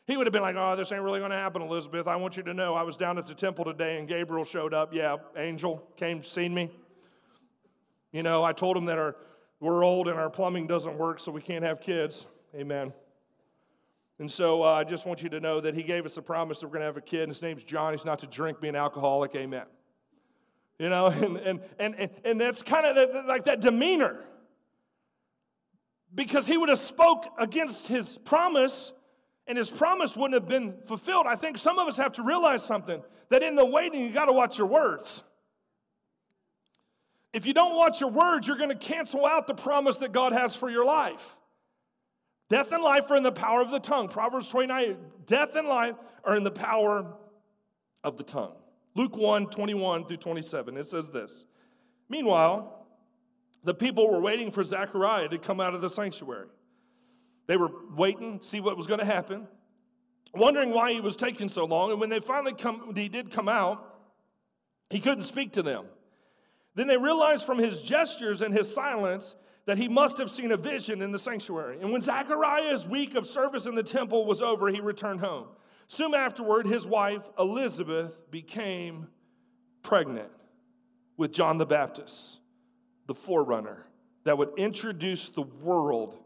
[0.07, 2.07] He would have been like, Oh, this ain't really going to happen, Elizabeth.
[2.07, 4.75] I want you to know I was down at the temple today and Gabriel showed
[4.75, 4.92] up.
[4.92, 6.70] Yeah, angel came, seen me.
[8.12, 9.16] You know, I told him that our,
[9.59, 12.27] we're old and our plumbing doesn't work, so we can't have kids.
[12.55, 12.92] Amen.
[14.18, 16.61] And so uh, I just want you to know that he gave us a promise
[16.61, 17.92] that we're going to have a kid, and his name's John.
[17.92, 19.35] He's not to drink, be an alcoholic.
[19.35, 19.64] Amen.
[20.79, 24.20] You know, and, and, and, and, and that's kind of like that demeanor.
[26.14, 28.92] Because he would have spoke against his promise,
[29.48, 31.27] and his promise wouldn't have been fulfilled.
[31.27, 34.27] I think some of us have to realize something that in the waiting, you got
[34.27, 35.24] to watch your words.
[37.33, 40.33] If you don't watch your words, you're going to cancel out the promise that God
[40.33, 41.37] has for your life.
[42.54, 44.06] Death and life are in the power of the tongue.
[44.06, 47.04] Proverbs 29 death and life are in the power
[48.04, 48.54] of the tongue.
[48.94, 51.46] Luke 1 21 through 27, it says this.
[52.08, 52.86] Meanwhile,
[53.64, 56.46] the people were waiting for Zechariah to come out of the sanctuary.
[57.48, 59.48] They were waiting, to see what was going to happen,
[60.32, 61.90] wondering why he was taking so long.
[61.90, 63.98] And when they finally come, he did come out,
[64.90, 65.86] he couldn't speak to them.
[66.76, 69.34] Then they realized from his gestures and his silence
[69.66, 71.79] that he must have seen a vision in the sanctuary.
[71.81, 75.46] And when Zechariah's week of service in the temple was over, he returned home.
[75.88, 79.09] Soon afterward, his wife, Elizabeth, became
[79.83, 80.31] pregnant
[81.16, 82.38] with John the Baptist,
[83.07, 83.87] the forerunner
[84.24, 86.18] that would introduce the world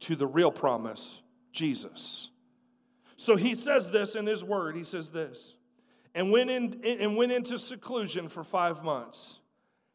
[0.00, 2.30] to the real promise, Jesus.
[3.16, 4.76] So he says this in his word.
[4.76, 5.56] He says this,
[6.14, 9.39] and went, in, and went into seclusion for five months.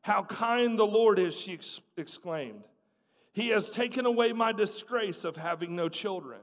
[0.06, 2.68] How kind the Lord is, she ex- exclaimed.
[3.34, 6.42] He has taken away my disgrace of having no children.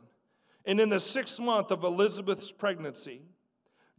[0.64, 3.22] And in the sixth month of Elizabeth's pregnancy,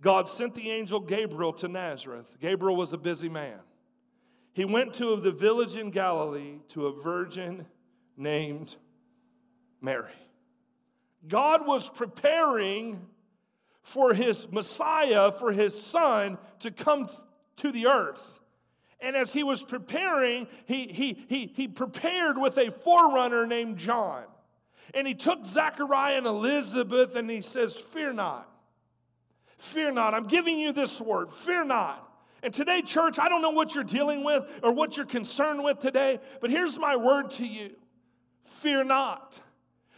[0.01, 2.35] God sent the angel Gabriel to Nazareth.
[2.41, 3.59] Gabriel was a busy man.
[4.51, 7.65] He went to the village in Galilee to a virgin
[8.17, 8.75] named
[9.79, 10.11] Mary.
[11.25, 12.99] God was preparing
[13.81, 17.07] for his Messiah, for his son to come
[17.55, 18.41] to the earth.
[19.03, 24.23] And as he was preparing, he, he, he, he prepared with a forerunner named John.
[24.93, 28.49] And he took Zechariah and Elizabeth and he says, Fear not.
[29.57, 30.13] Fear not.
[30.13, 31.33] I'm giving you this word.
[31.33, 32.09] Fear not.
[32.43, 35.79] And today, church, I don't know what you're dealing with or what you're concerned with
[35.79, 37.71] today, but here's my word to you
[38.61, 39.41] Fear not.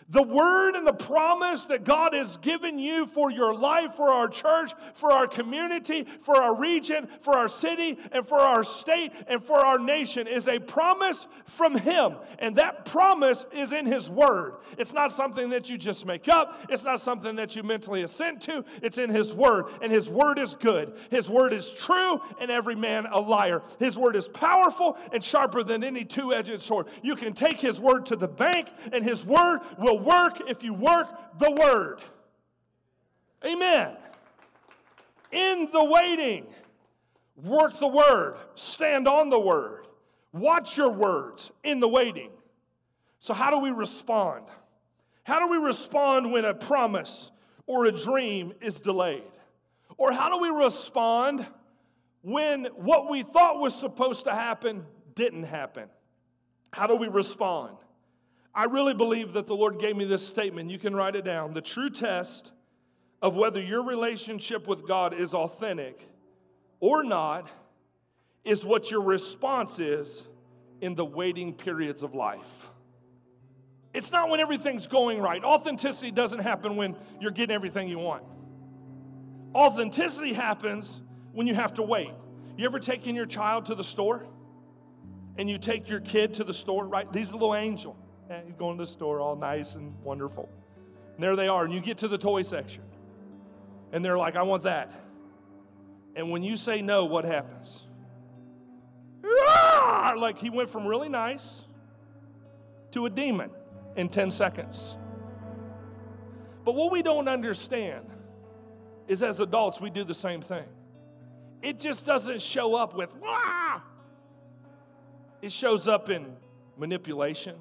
[0.10, 4.28] The word and the promise that God has given you for your life, for our
[4.28, 9.44] church, for our community, for our region, for our city, and for our state, and
[9.44, 12.18] for our nation is a promise from Him.
[12.38, 14.58] And that promise is in His word.
[14.78, 18.42] It's not something that you just make up, it's not something that you mentally assent
[18.42, 18.64] to.
[18.84, 19.66] It's in His word.
[19.82, 20.94] And His word is good.
[21.10, 23.64] His word is true, and every man a liar.
[23.80, 26.90] His word is powerful and sharper than any two edged sword.
[27.02, 30.64] You can take His word to the bank, and His word will will work if
[30.64, 31.08] you work
[31.40, 32.02] the word.
[33.46, 33.96] Amen.
[35.32, 36.46] In the waiting,
[37.36, 39.88] work the word, stand on the word,
[40.32, 42.32] watch your words in the waiting.
[43.20, 44.46] So, how do we respond?
[45.24, 47.32] How do we respond when a promise
[47.66, 49.24] or a dream is delayed?
[49.98, 51.46] Or how do we respond
[52.22, 55.90] when what we thought was supposed to happen didn't happen?
[56.72, 57.78] How do we respond?
[58.56, 60.70] I really believe that the Lord gave me this statement.
[60.72, 61.54] You can write it down.
[61.54, 62.54] The true test
[63.22, 66.08] of whether your relationship with God is authentic
[66.80, 67.50] or not
[68.46, 70.24] is what your response is
[70.80, 72.70] in the waiting periods of life.
[73.94, 75.44] It's not when everything's going right.
[75.44, 78.24] Authenticity doesn't happen when you're getting everything you want.
[79.54, 81.02] Authenticity happens
[81.34, 82.12] when you have to wait.
[82.58, 84.26] You ever taken your child to the store?
[85.38, 87.08] And you take your kid to the store, right?
[87.14, 87.98] He's a little angel.
[88.30, 90.50] And he's going to the store all nice and wonderful.
[91.16, 91.64] And there they are.
[91.64, 92.82] And you get to the toy section.
[93.92, 94.92] And they're like, I want that.
[96.16, 97.86] And when you say no, what happens?
[100.18, 101.66] Like he went from really nice
[102.92, 103.50] to a demon
[103.96, 104.96] in 10 seconds.
[106.64, 108.06] But what we don't understand
[109.08, 110.66] is as adults, we do the same thing.
[111.62, 113.14] It just doesn't show up with,
[115.42, 116.38] it shows up in
[116.78, 117.56] manipulation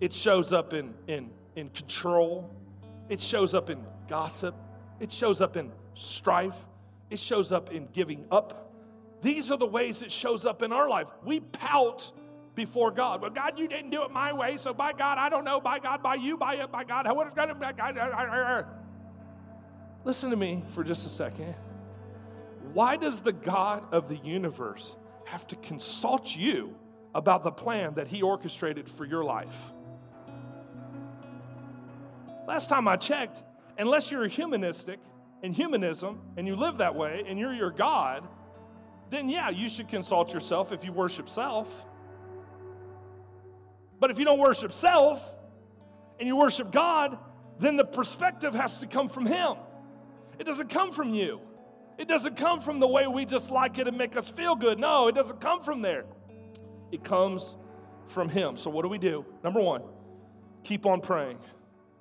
[0.00, 2.50] it shows up in, in, in control.
[3.08, 4.54] It shows up in gossip.
[4.98, 6.56] It shows up in strife.
[7.10, 8.72] It shows up in giving up.
[9.20, 11.06] These are the ways it shows up in our life.
[11.24, 12.12] We pout
[12.54, 13.20] before God.
[13.20, 15.60] Well, God, you didn't do it my way, so by God, I don't know.
[15.60, 17.54] By God, by you, by, it, by God, is going to?
[17.54, 18.64] God, uh, uh,
[20.04, 21.54] Listen to me for just a second.
[22.72, 26.74] Why does the God of the universe have to consult you
[27.14, 29.72] about the plan that He orchestrated for your life?
[32.50, 33.44] Last time I checked,
[33.78, 34.98] unless you're humanistic
[35.44, 38.26] and humanism and you live that way and you're your God,
[39.08, 41.72] then yeah, you should consult yourself if you worship self.
[44.00, 45.32] But if you don't worship self
[46.18, 47.18] and you worship God,
[47.60, 49.54] then the perspective has to come from Him.
[50.40, 51.40] It doesn't come from you.
[51.98, 54.80] It doesn't come from the way we just like it and make us feel good.
[54.80, 56.04] No, it doesn't come from there.
[56.90, 57.54] It comes
[58.08, 58.56] from Him.
[58.56, 59.24] So, what do we do?
[59.44, 59.82] Number one,
[60.64, 61.38] keep on praying.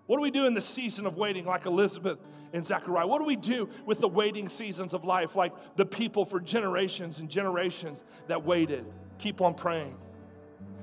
[0.09, 2.17] What do we do in the season of waiting, like Elizabeth
[2.51, 3.05] and Zechariah?
[3.05, 7.19] What do we do with the waiting seasons of life, like the people for generations
[7.19, 8.87] and generations that waited?
[9.19, 9.95] Keep on praying.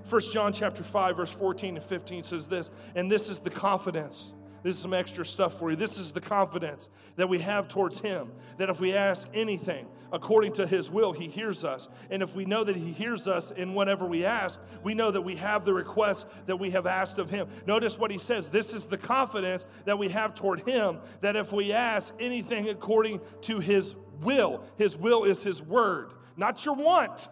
[0.09, 4.33] 1 John chapter 5, verse 14 and 15 says this, and this is the confidence
[4.67, 5.77] this is some extra stuff for you.
[5.77, 10.55] This is the confidence that we have towards Him that if we ask anything according
[10.55, 11.87] to His will, He hears us.
[12.11, 15.23] And if we know that He hears us in whatever we ask, we know that
[15.23, 17.47] we have the request that we have asked of Him.
[17.65, 21.53] Notice what He says this is the confidence that we have toward Him that if
[21.53, 27.29] we ask anything according to His will, His will is His word, not your want,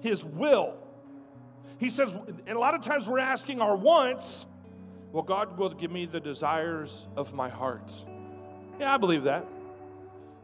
[0.00, 0.74] His will.
[1.76, 4.46] He says, and a lot of times we're asking our wants
[5.12, 7.92] well, God will give me the desires of my heart.
[8.78, 9.46] Yeah, I believe that.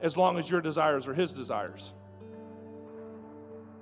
[0.00, 1.92] As long as your desires are His desires.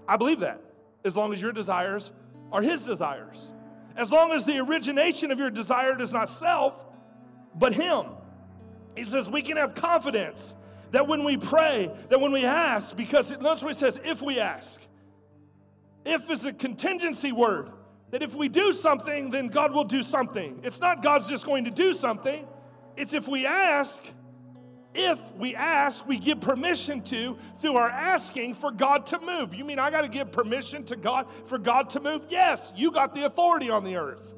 [0.09, 0.61] I believe that.
[1.05, 2.11] As long as your desires
[2.51, 3.53] are His desires.
[3.97, 6.75] As long as the origination of your desire is not self,
[7.55, 8.07] but Him.
[8.97, 10.55] He says we can have confidence
[10.91, 14.41] that when we pray, that when we ask, because notice what He says, if we
[14.41, 14.81] ask.
[16.05, 17.71] If is a contingency word
[18.13, 20.61] that if we do something, then God will do something.
[20.63, 22.47] It's not God's just going to do something,
[22.97, 24.05] it's if we ask,
[24.95, 29.55] if we ask, we give permission to through our asking for God to move.
[29.55, 32.27] You mean I got to give permission to God for God to move?
[32.29, 34.35] Yes, you got the authority on the earth.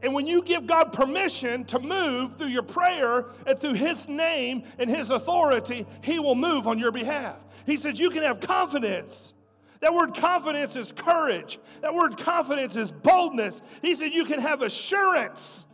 [0.00, 4.62] And when you give God permission to move through your prayer and through His name
[4.78, 7.36] and His authority, He will move on your behalf.
[7.66, 9.34] He says You can have confidence
[9.80, 11.58] that word confidence is courage.
[11.82, 13.60] That word confidence is boldness.
[13.80, 15.66] He said you can have assurance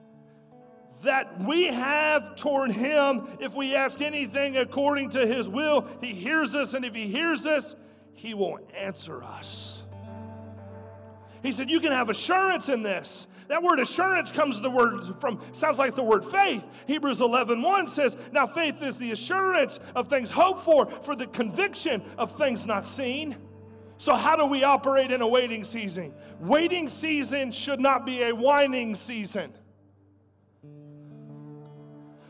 [1.03, 5.87] that we have toward Him if we ask anything according to His will.
[6.01, 7.75] He hears us, and if He hears us,
[8.15, 9.83] He will answer us.
[11.43, 15.41] He said, You can have assurance in this That word assurance comes the word from
[15.53, 16.65] sounds like the word faith.
[16.87, 21.27] Hebrews 11 1 says, Now faith is the assurance of things hoped for, for the
[21.27, 23.37] conviction of things not seen.
[23.97, 26.12] So, how do we operate in a waiting season?
[26.40, 29.53] Waiting season should not be a whining season.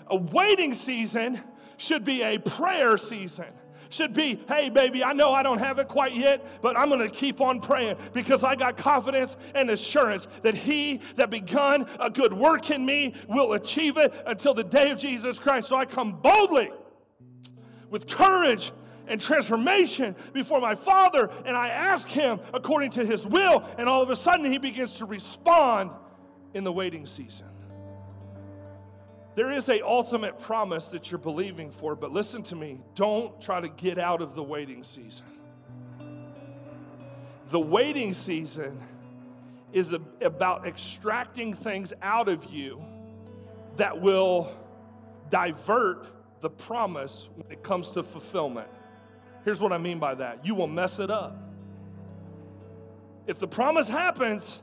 [0.07, 1.41] A waiting season
[1.77, 3.47] should be a prayer season
[3.95, 7.01] should be hey, baby, I know I don't have it quite yet, but I'm going
[7.01, 12.11] to keep on praying because I got confidence and assurance that He that begun a
[12.11, 15.69] good work in me will achieve it until the day of Jesus Christ.
[15.69, 16.71] So I come boldly
[17.89, 18.73] with courage
[19.07, 24.03] and transformation before my Father, and I ask Him according to His will, and all
[24.03, 25.91] of a sudden He begins to respond
[26.55, 27.47] in the waiting season.
[29.35, 32.81] There is a ultimate promise that you're believing for, but listen to me.
[32.95, 35.27] Don't try to get out of the waiting season.
[37.51, 38.81] The waiting season
[39.73, 42.83] is a, about extracting things out of you
[43.77, 44.57] that will
[45.31, 46.07] divert
[46.41, 48.69] the promise when it comes to fulfillment.
[49.45, 51.37] Here's what I mean by that you will mess it up.
[53.27, 54.61] If the promise happens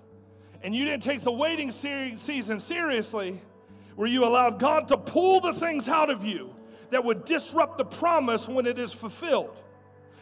[0.62, 3.42] and you didn't take the waiting season seriously,
[3.96, 6.54] where you allowed God to pull the things out of you
[6.92, 9.56] that would disrupt the promise when it is fulfilled.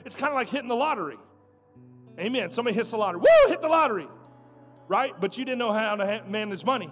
[0.05, 1.17] It's kind of like hitting the lottery.
[2.17, 2.51] Amen.
[2.51, 3.21] Somebody hits the lottery.
[3.21, 4.07] Woo, hit the lottery.
[4.87, 5.13] Right?
[5.19, 6.89] But you didn't know how to manage money.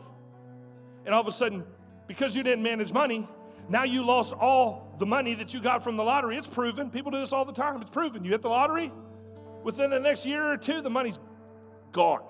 [1.05, 1.63] And all of a sudden,
[2.07, 3.27] because you didn't manage money,
[3.69, 6.37] now you lost all the money that you got from the lottery.
[6.37, 6.89] It's proven.
[6.89, 7.81] People do this all the time.
[7.81, 8.23] It's proven.
[8.23, 8.91] You hit the lottery,
[9.63, 11.19] within the next year or two, the money's
[11.91, 12.23] gone.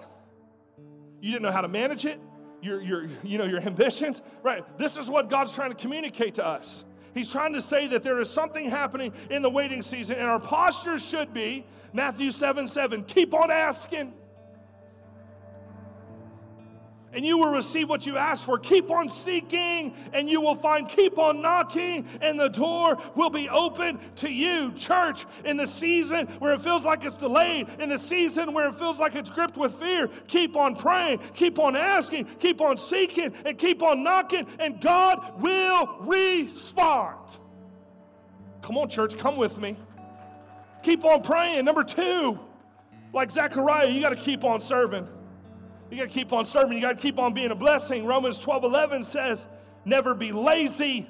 [1.22, 2.20] You didn't know how to manage it
[2.62, 4.64] your, your, you know, your ambitions, right?
[4.78, 6.84] This is what God's trying to communicate to us.
[7.14, 10.40] He's trying to say that there is something happening in the waiting season, and our
[10.40, 13.04] posture should be Matthew 7 7.
[13.06, 14.14] Keep on asking
[17.14, 18.60] and you will receive what you ask for.
[18.60, 20.88] Keep on seeking and you will find.
[20.88, 24.72] Keep on knocking and the door will be open to you.
[24.74, 28.76] Church, in the season where it feels like it's delayed, in the season where it
[28.76, 33.34] feels like it's gripped with fear, keep on praying, keep on asking, keep on seeking,
[33.46, 37.40] and keep on knocking, and God will respond.
[38.62, 39.78] Come on, church, come with me.
[40.84, 41.66] Keep on praying.
[41.66, 42.40] Number two,
[43.14, 45.08] like Zechariah, you got to keep on serving.
[45.90, 46.74] You got to keep on serving.
[46.74, 48.06] You got to keep on being a blessing.
[48.06, 49.48] Romans 12 11 says,
[49.86, 51.10] Never be lazy.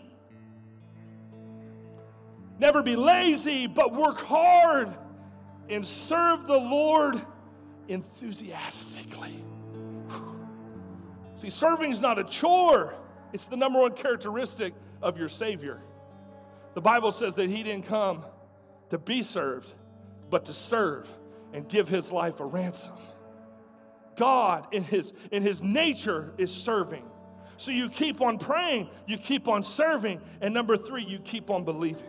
[2.59, 4.93] Never be lazy, but work hard
[5.69, 7.21] and serve the Lord
[7.87, 9.43] enthusiastically.
[11.37, 12.95] See, serving is not a chore,
[13.31, 15.79] it's the number one characteristic of your Savior.
[16.73, 18.25] The Bible says that He didn't come
[18.89, 19.73] to be served,
[20.29, 21.07] but to serve
[21.53, 22.93] and give His life a ransom.
[24.17, 27.05] God in his, in his nature is serving.
[27.57, 31.63] So you keep on praying, you keep on serving, and number three, you keep on
[31.63, 32.03] believing.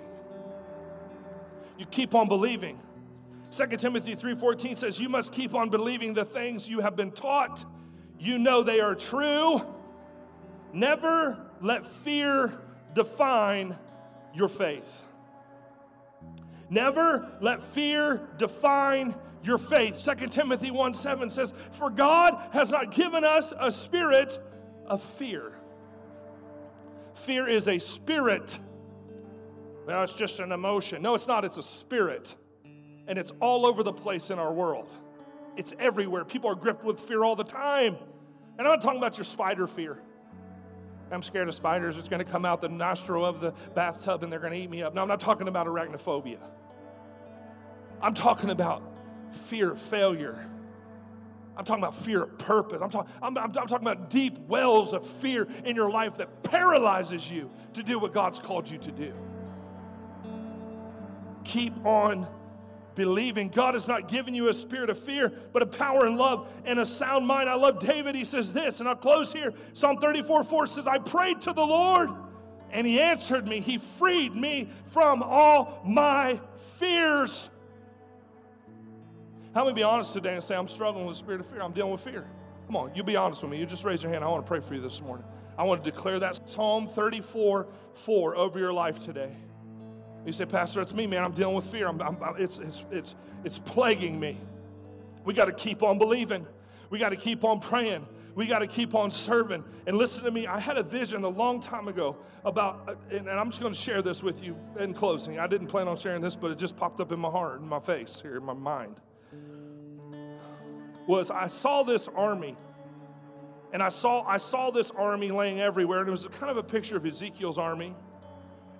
[1.79, 2.81] You keep on believing.
[3.53, 7.65] 2 Timothy 3:14 says, You must keep on believing the things you have been taught.
[8.19, 9.63] You know they are true.
[10.73, 12.53] Never let fear
[12.95, 13.77] define
[14.35, 15.03] your faith.
[16.69, 20.03] Never let fear define your faith.
[20.05, 24.39] 2 Timothy 1 7 says, For God has not given us a spirit
[24.87, 25.53] of fear.
[27.15, 28.59] Fear is a spirit.
[29.87, 31.03] Now it's just an emotion.
[31.03, 32.35] No, it's not, it's a spirit.
[33.07, 34.91] And it's all over the place in our world.
[35.57, 36.25] It's everywhere.
[36.25, 37.97] People are gripped with fear all the time.
[38.59, 39.99] And I'm not talking about your spider fear.
[41.11, 41.97] I'm scared of spiders.
[41.97, 44.71] It's going to come out the nostril of the bathtub and they're going to eat
[44.71, 44.95] me up.
[44.95, 46.39] No, I'm not talking about arachnophobia.
[48.03, 48.83] I'm talking about
[49.33, 50.39] fear of failure.
[51.57, 52.81] I'm talking about fear of purpose.
[52.81, 56.45] I'm, talk, I'm, I'm, I'm, talking about deep wells of fear in your life that
[56.45, 59.13] paralyzes you to do what God's called you to do.
[61.43, 62.29] Keep on
[62.95, 63.49] believing.
[63.49, 66.79] God has not given you a spirit of fear, but a power and love and
[66.79, 67.49] a sound mind.
[67.49, 68.15] I love David.
[68.15, 69.53] He says this, and I'll close here.
[69.73, 72.11] Psalm 34 4 says, I prayed to the Lord,
[72.71, 73.61] and he answered me.
[73.61, 76.41] He freed me from all my
[76.77, 77.49] fears.
[79.59, 81.63] How many be honest today and say, I'm struggling with the spirit of fear?
[81.63, 82.25] I'm dealing with fear.
[82.69, 83.59] Come on, you be honest with me.
[83.59, 84.23] You just raise your hand.
[84.23, 85.27] I want to pray for you this morning.
[85.59, 89.35] I want to declare that Psalm 34 4 over your life today.
[90.25, 91.25] You say, Pastor, it's me, man.
[91.25, 91.89] I'm dealing with fear.
[91.89, 94.41] I'm, I'm, it's, it's, it's, it's plaguing me.
[95.25, 96.47] We got to keep on believing.
[96.89, 98.07] We got to keep on praying.
[98.37, 99.65] We got to keep on serving.
[99.89, 103.29] And listen to me, I had a vision a long time ago about, uh, and
[103.29, 105.41] I'm just going to share this with you in closing.
[105.41, 107.67] I didn't plan on sharing this, but it just popped up in my heart, in
[107.67, 108.95] my face, here in my mind
[111.07, 112.57] was I saw this army
[113.73, 116.63] And I saw, I saw this army laying everywhere, and it was kind of a
[116.63, 117.95] picture of Ezekiel's army.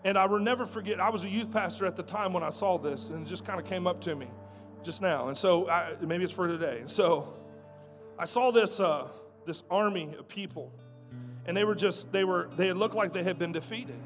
[0.05, 2.51] And I will never forget, I was a youth pastor at the time when I
[2.51, 4.29] saw this, and it just kind of came up to me
[4.83, 5.29] just now.
[5.29, 6.79] And so I, maybe it's for today.
[6.81, 7.35] And so
[8.19, 9.09] I saw this, uh,
[9.45, 10.73] this army of people,
[11.45, 14.01] and they were just, they were, they looked like they had been defeated.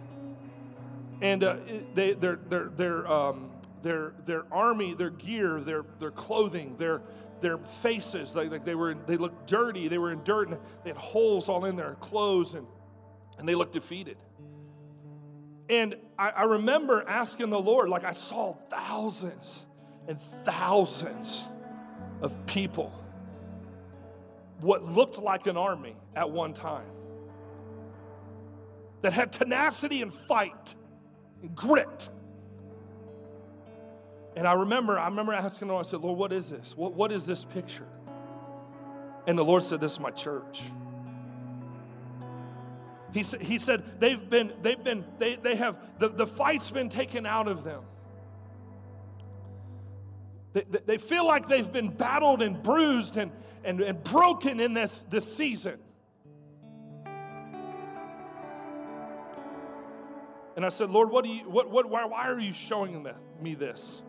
[1.20, 1.56] And uh,
[1.94, 3.52] they, their, their, um,
[3.82, 7.02] their, their army, their gear, their, their clothing, their,
[7.40, 10.90] their faces, like, like they were, they looked dirty, they were in dirt, and they
[10.90, 12.66] had holes all in their clothes, and,
[13.38, 14.16] and they looked defeated.
[15.68, 19.64] And I, I remember asking the Lord, like I saw thousands
[20.06, 21.44] and thousands
[22.20, 22.92] of people,
[24.60, 26.86] what looked like an army at one time,
[29.00, 30.76] that had tenacity and fight
[31.42, 32.08] and grit.
[34.34, 36.74] And I remember, I remember asking the Lord, I said, Lord, what is this?
[36.76, 37.86] What, what is this picture?
[39.26, 40.62] And the Lord said, This is my church.
[43.12, 46.88] He, sa- he said, they've been, they've been, they, they have, the, the fight's been
[46.88, 47.82] taken out of them.
[50.54, 53.30] They, they- they feel like they've been battled and bruised and,
[53.64, 55.78] and, and broken in this, this season.
[60.56, 63.10] And I said, Lord, what do you, what, what, why, why are you showing me-
[63.42, 64.00] me this?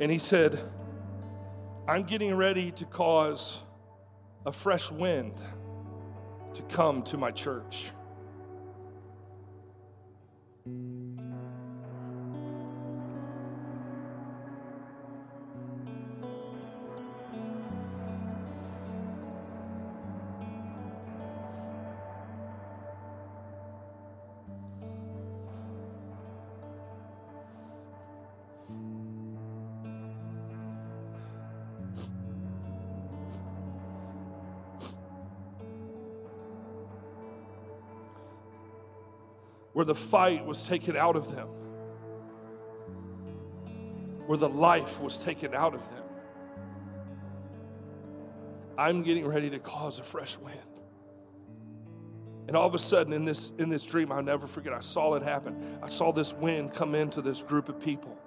[0.00, 0.58] And he said,
[1.86, 3.58] I'm getting ready to cause
[4.46, 5.34] a fresh wind
[6.54, 7.90] to come to my church.
[39.72, 41.48] Where the fight was taken out of them,
[44.26, 46.04] where the life was taken out of them.
[48.76, 50.58] I'm getting ready to cause a fresh wind.
[52.48, 55.14] And all of a sudden, in this, in this dream, I'll never forget, I saw
[55.14, 55.78] it happen.
[55.82, 58.18] I saw this wind come into this group of people.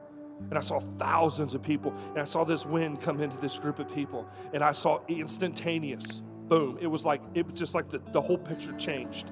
[0.50, 1.94] And I saw thousands of people.
[2.10, 4.30] And I saw this wind come into this group of people.
[4.54, 6.78] And I saw instantaneous, boom.
[6.80, 9.32] It was like, it was just like the, the whole picture changed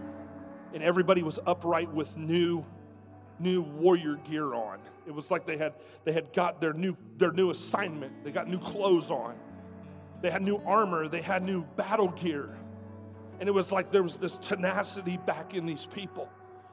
[0.73, 2.65] and everybody was upright with new
[3.39, 4.79] new warrior gear on.
[5.07, 8.23] It was like they had they had got their new their new assignment.
[8.23, 9.35] They got new clothes on.
[10.21, 11.07] They had new armor.
[11.07, 12.49] They had new battle gear.
[13.39, 16.29] And it was like there was this tenacity back in these people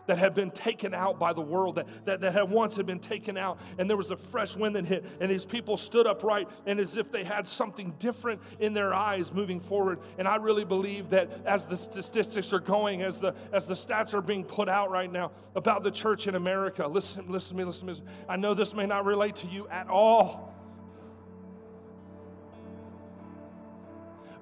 [0.09, 2.99] that had been taken out by the world, that, that, that had once had been
[2.99, 6.49] taken out, and there was a fresh wind that hit, and these people stood upright
[6.67, 10.01] and as if they had something different in their eyes moving forward.
[10.19, 14.15] And I really believe that as the statistics are going, as the as the stats
[14.15, 17.65] are being put out right now about the church in America, listen, listen to me,
[17.65, 18.01] listen to me.
[18.29, 20.55] I know this may not relate to you at all.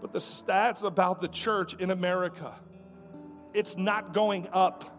[0.00, 2.54] But the stats about the church in America,
[3.52, 4.95] it's not going up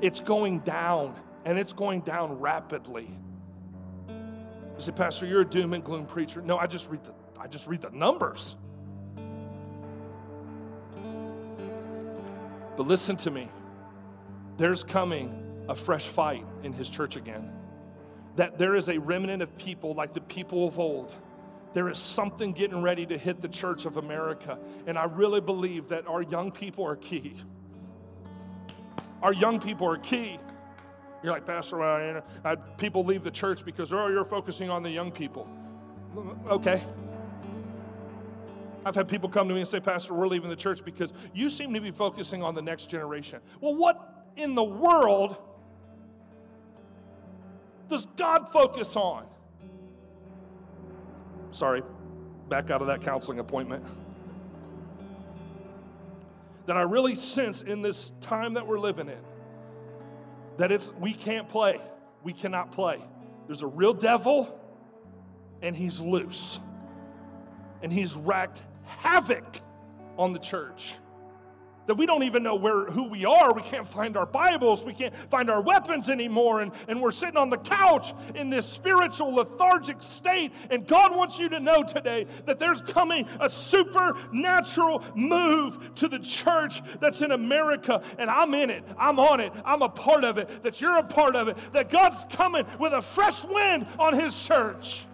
[0.00, 3.10] it's going down, and it's going down rapidly.
[4.08, 6.40] You say, Pastor, you're a doom and gloom preacher.
[6.40, 8.56] No, I just read the, I just read the numbers.
[12.76, 13.50] But listen to me.
[14.56, 17.52] There's coming a fresh fight in his church again.
[18.36, 21.12] That there is a remnant of people like the people of old.
[21.74, 24.58] There is something getting ready to hit the church of America.
[24.86, 27.36] And I really believe that our young people are key.
[29.22, 30.38] Our young people are key.
[31.22, 34.90] You're like, Pastor, well, I, people leave the church because, oh, you're focusing on the
[34.90, 35.46] young people.
[36.48, 36.82] Okay.
[38.84, 41.50] I've had people come to me and say, Pastor, we're leaving the church because you
[41.50, 43.40] seem to be focusing on the next generation.
[43.60, 45.36] Well, what in the world
[47.90, 49.26] does God focus on?
[51.50, 51.82] Sorry,
[52.48, 53.84] back out of that counseling appointment
[56.70, 59.18] that I really sense in this time that we're living in
[60.56, 61.80] that it's we can't play.
[62.22, 63.00] We cannot play.
[63.48, 64.56] There's a real devil
[65.62, 66.60] and he's loose.
[67.82, 69.60] And he's wreaked havoc
[70.16, 70.92] on the church
[71.90, 73.52] that we don't even know where who we are.
[73.52, 77.36] We can't find our Bibles, we can't find our weapons anymore, and, and we're sitting
[77.36, 80.52] on the couch in this spiritual lethargic state.
[80.70, 86.20] And God wants you to know today that there's coming a supernatural move to the
[86.20, 90.38] church that's in America, and I'm in it, I'm on it, I'm a part of
[90.38, 94.16] it, that you're a part of it, that God's coming with a fresh wind on
[94.16, 95.06] his church.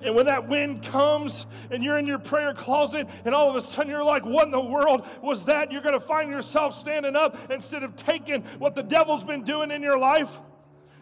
[0.00, 3.62] And when that wind comes and you're in your prayer closet and all of a
[3.62, 5.72] sudden you're like, what in the world was that?
[5.72, 9.70] You're going to find yourself standing up instead of taking what the devil's been doing
[9.70, 10.38] in your life.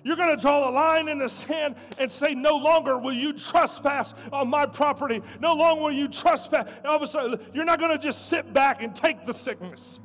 [0.05, 3.32] You're going to draw a line in the sand and say, No longer will you
[3.32, 5.22] trespass on my property.
[5.40, 6.68] No longer will you trespass.
[6.68, 9.32] And all of a sudden, you're not going to just sit back and take the
[9.32, 9.99] sickness.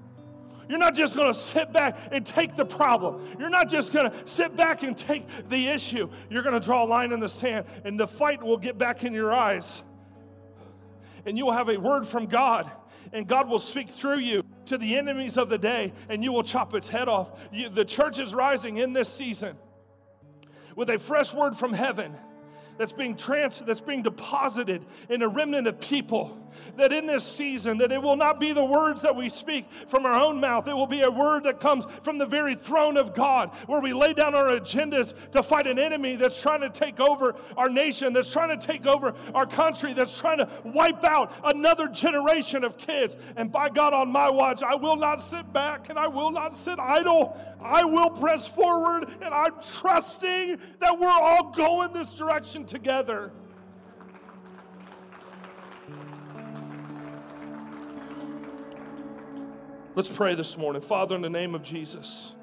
[0.70, 3.28] You're not just going to sit back and take the problem.
[3.40, 6.10] You're not just going to sit back and take the issue.
[6.30, 9.04] You're going to draw a line in the sand, and the fight will get back
[9.04, 9.82] in your eyes.
[11.26, 12.70] And you will have a word from God,
[13.12, 16.44] and God will speak through you to the enemies of the day, and you will
[16.44, 17.32] chop its head off.
[17.52, 19.58] You, the church is rising in this season
[20.76, 22.16] with a fresh word from heaven
[22.78, 27.78] that's being trans that's being deposited in a remnant of people that in this season
[27.80, 30.68] that it will not be the words that we speak from our own mouth.
[30.68, 33.94] It will be a word that comes from the very throne of god where we
[33.94, 38.14] lay down our agendas to fight an enemy that's trying to take over our nation
[38.14, 42.78] that's trying to take over our country that's trying to wipe out another generation of
[42.78, 43.16] kids.
[43.36, 46.56] And by god on my watch i will not sit back and i will not
[46.56, 47.38] sit idle.
[47.62, 53.32] I will press forward and i'm trusting that we're all going this direction together.
[60.00, 60.82] Let's pray this morning.
[60.82, 62.34] Father, in the name of Jesus,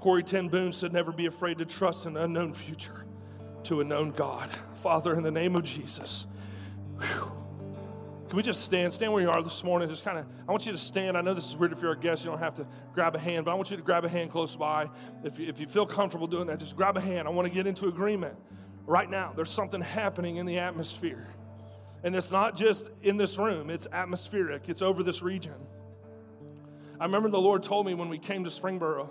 [0.00, 3.04] Corrie ten Boom said, Never be afraid to trust an unknown future
[3.62, 4.50] to a known God.
[4.82, 6.26] Father, in the name of Jesus,
[6.98, 7.30] whew,
[8.26, 8.92] can we just stand?
[8.92, 9.88] Stand where you are this morning.
[9.88, 11.16] Just kind of, I want you to stand.
[11.16, 13.20] I know this is weird if you're a guest, you don't have to grab a
[13.20, 14.88] hand, but I want you to grab a hand close by.
[15.22, 17.28] If you, if you feel comfortable doing that, just grab a hand.
[17.28, 18.34] I want to get into agreement
[18.86, 19.32] right now.
[19.36, 21.28] There's something happening in the atmosphere.
[22.02, 25.54] And it's not just in this room, it's atmospheric, it's over this region.
[27.00, 29.08] I remember the Lord told me when we came to Springboro.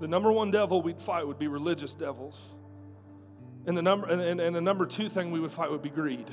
[0.00, 2.36] The number one devil we'd fight would be religious devils.
[3.66, 6.28] And the number and, and the number two thing we would fight would be greed.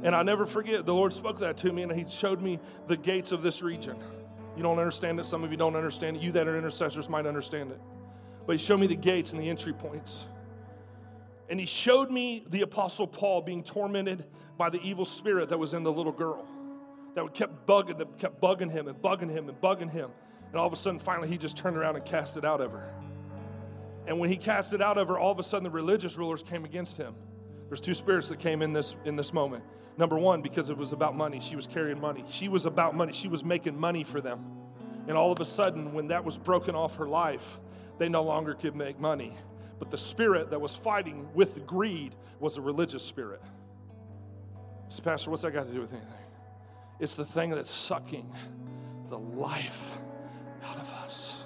[0.00, 2.96] And I never forget, the Lord spoke that to me and He showed me the
[2.96, 3.96] gates of this region.
[4.56, 5.26] You don't understand it.
[5.26, 6.22] Some of you don't understand it.
[6.22, 7.80] You that are intercessors might understand it.
[8.48, 10.24] But He showed me the gates and the entry points.
[11.50, 14.24] And He showed me the Apostle Paul being tormented
[14.56, 16.46] by the evil spirit that was in the little girl
[17.14, 20.10] that kept bugging, that kept bugging him and bugging him and bugging him.
[20.50, 22.72] And all of a sudden, finally, he just turned around and cast it out of
[22.72, 22.90] her.
[24.06, 26.42] And when he cast it out of her, all of a sudden the religious rulers
[26.42, 27.14] came against him.
[27.68, 29.62] There's two spirits that came in this in this moment.
[29.98, 31.40] Number one, because it was about money.
[31.40, 32.24] She was carrying money.
[32.28, 33.12] She was about money.
[33.12, 34.40] She was making money for them.
[35.06, 37.60] And all of a sudden, when that was broken off her life,
[37.98, 39.36] they no longer could make money.
[39.78, 43.42] But the spirit that was fighting with greed was a religious spirit.
[44.88, 46.12] So, Pastor, what's that got to do with anything?
[46.98, 48.32] It's the thing that's sucking
[49.08, 49.92] the life
[50.64, 51.44] out of us.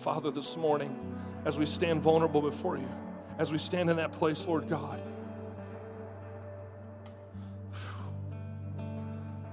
[0.00, 0.96] Father, this morning,
[1.44, 2.88] as we stand vulnerable before you,
[3.38, 5.00] as we stand in that place, Lord God,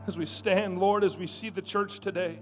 [0.07, 2.39] as we stand, Lord, as we see the church today,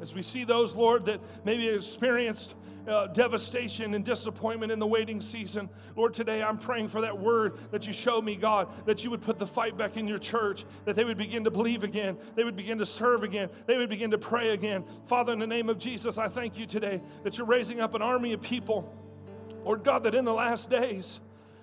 [0.00, 2.54] as we see those, Lord, that maybe experienced
[2.88, 5.68] uh, devastation and disappointment in the waiting season.
[5.96, 9.20] Lord, today I'm praying for that word that you showed me, God, that you would
[9.20, 12.44] put the fight back in your church, that they would begin to believe again, they
[12.44, 14.84] would begin to serve again, they would begin to pray again.
[15.06, 18.02] Father, in the name of Jesus, I thank you today that you're raising up an
[18.02, 18.92] army of people,
[19.64, 21.20] Lord God, that in the last days,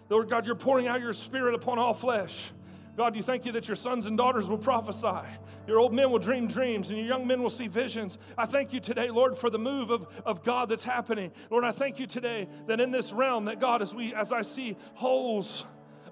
[0.10, 2.52] Lord God, you're pouring out your spirit upon all flesh.
[2.98, 5.22] God, you thank you that your sons and daughters will prophesy.
[5.68, 8.18] Your old men will dream dreams and your young men will see visions.
[8.36, 11.32] I thank you today, Lord, for the move of, of God that's happening.
[11.52, 14.42] Lord, I thank you today that in this realm, that God, as we as I
[14.42, 15.64] see holes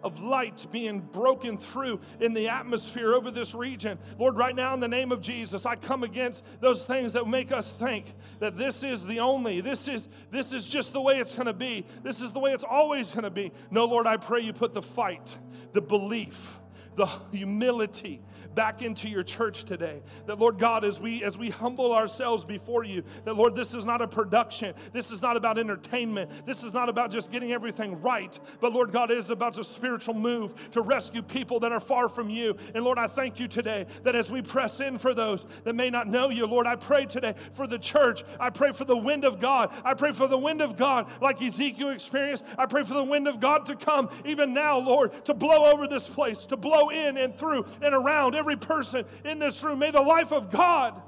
[0.04, 3.98] of light being broken through in the atmosphere over this region.
[4.20, 7.52] Lord, right now in the name of Jesus, I come against those things that make
[7.52, 11.34] us think that this is the only, this is this is just the way it's
[11.34, 11.88] going to be.
[12.04, 13.52] This is the way it's always going to be.
[13.72, 15.36] No, Lord, I pray you put the fight,
[15.74, 16.60] the belief,
[16.96, 18.22] the humility
[18.56, 20.02] back into your church today.
[20.26, 23.86] That Lord God, as we as we humble ourselves before you, that Lord, this is
[23.86, 24.74] not a production.
[24.94, 26.32] This is not about entertainment.
[26.46, 28.38] This is not about just getting everything right.
[28.62, 32.10] But Lord God, it is about a spiritual move to rescue people that are far
[32.10, 32.56] from you.
[32.74, 35.90] And Lord, I thank you today that as we press in for those that may
[35.90, 38.24] not know you, Lord, I pray today for the church.
[38.40, 39.74] I pray for the wind of God.
[39.84, 42.46] I pray for the wind of God like Ezekiel experienced.
[42.58, 45.88] I pray for the wind of God to come even now, Lord, to blow over
[45.88, 49.80] this place, to blow in and through and around every person in this room.
[49.80, 51.02] May the life of God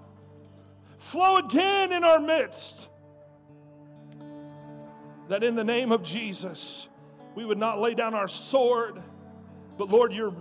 [0.98, 2.90] flow again in our midst.
[5.30, 6.88] That in the name of Jesus,
[7.36, 9.00] we would not lay down our sword,
[9.78, 10.34] but Lord, you're,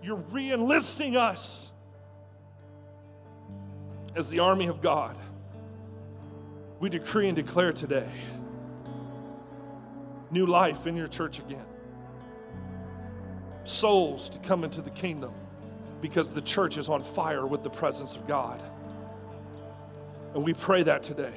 [0.00, 1.72] you're re enlisting us
[4.14, 5.16] as the army of God,
[6.78, 8.10] we decree and declare today
[10.30, 11.66] new life in your church again.
[13.64, 15.32] Souls to come into the kingdom
[16.00, 18.62] because the church is on fire with the presence of God.
[20.34, 21.34] And we pray that today,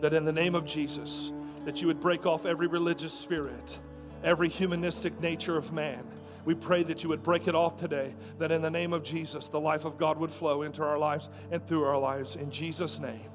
[0.00, 1.30] that in the name of Jesus,
[1.64, 3.78] that you would break off every religious spirit,
[4.24, 6.04] every humanistic nature of man.
[6.44, 9.48] We pray that you would break it off today, that in the name of Jesus,
[9.48, 12.34] the life of God would flow into our lives and through our lives.
[12.34, 13.30] In Jesus' name.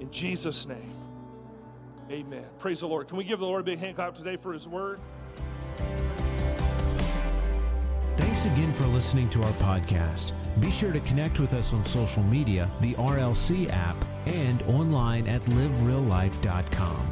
[0.00, 0.92] In Jesus' name.
[2.10, 2.44] Amen.
[2.58, 3.08] Praise the Lord.
[3.08, 5.00] Can we give the Lord a big hand clap today for his word?
[8.40, 10.32] Thanks again for listening to our podcast.
[10.60, 15.42] Be sure to connect with us on social media, the RLC app, and online at
[15.42, 17.09] livereallife.com.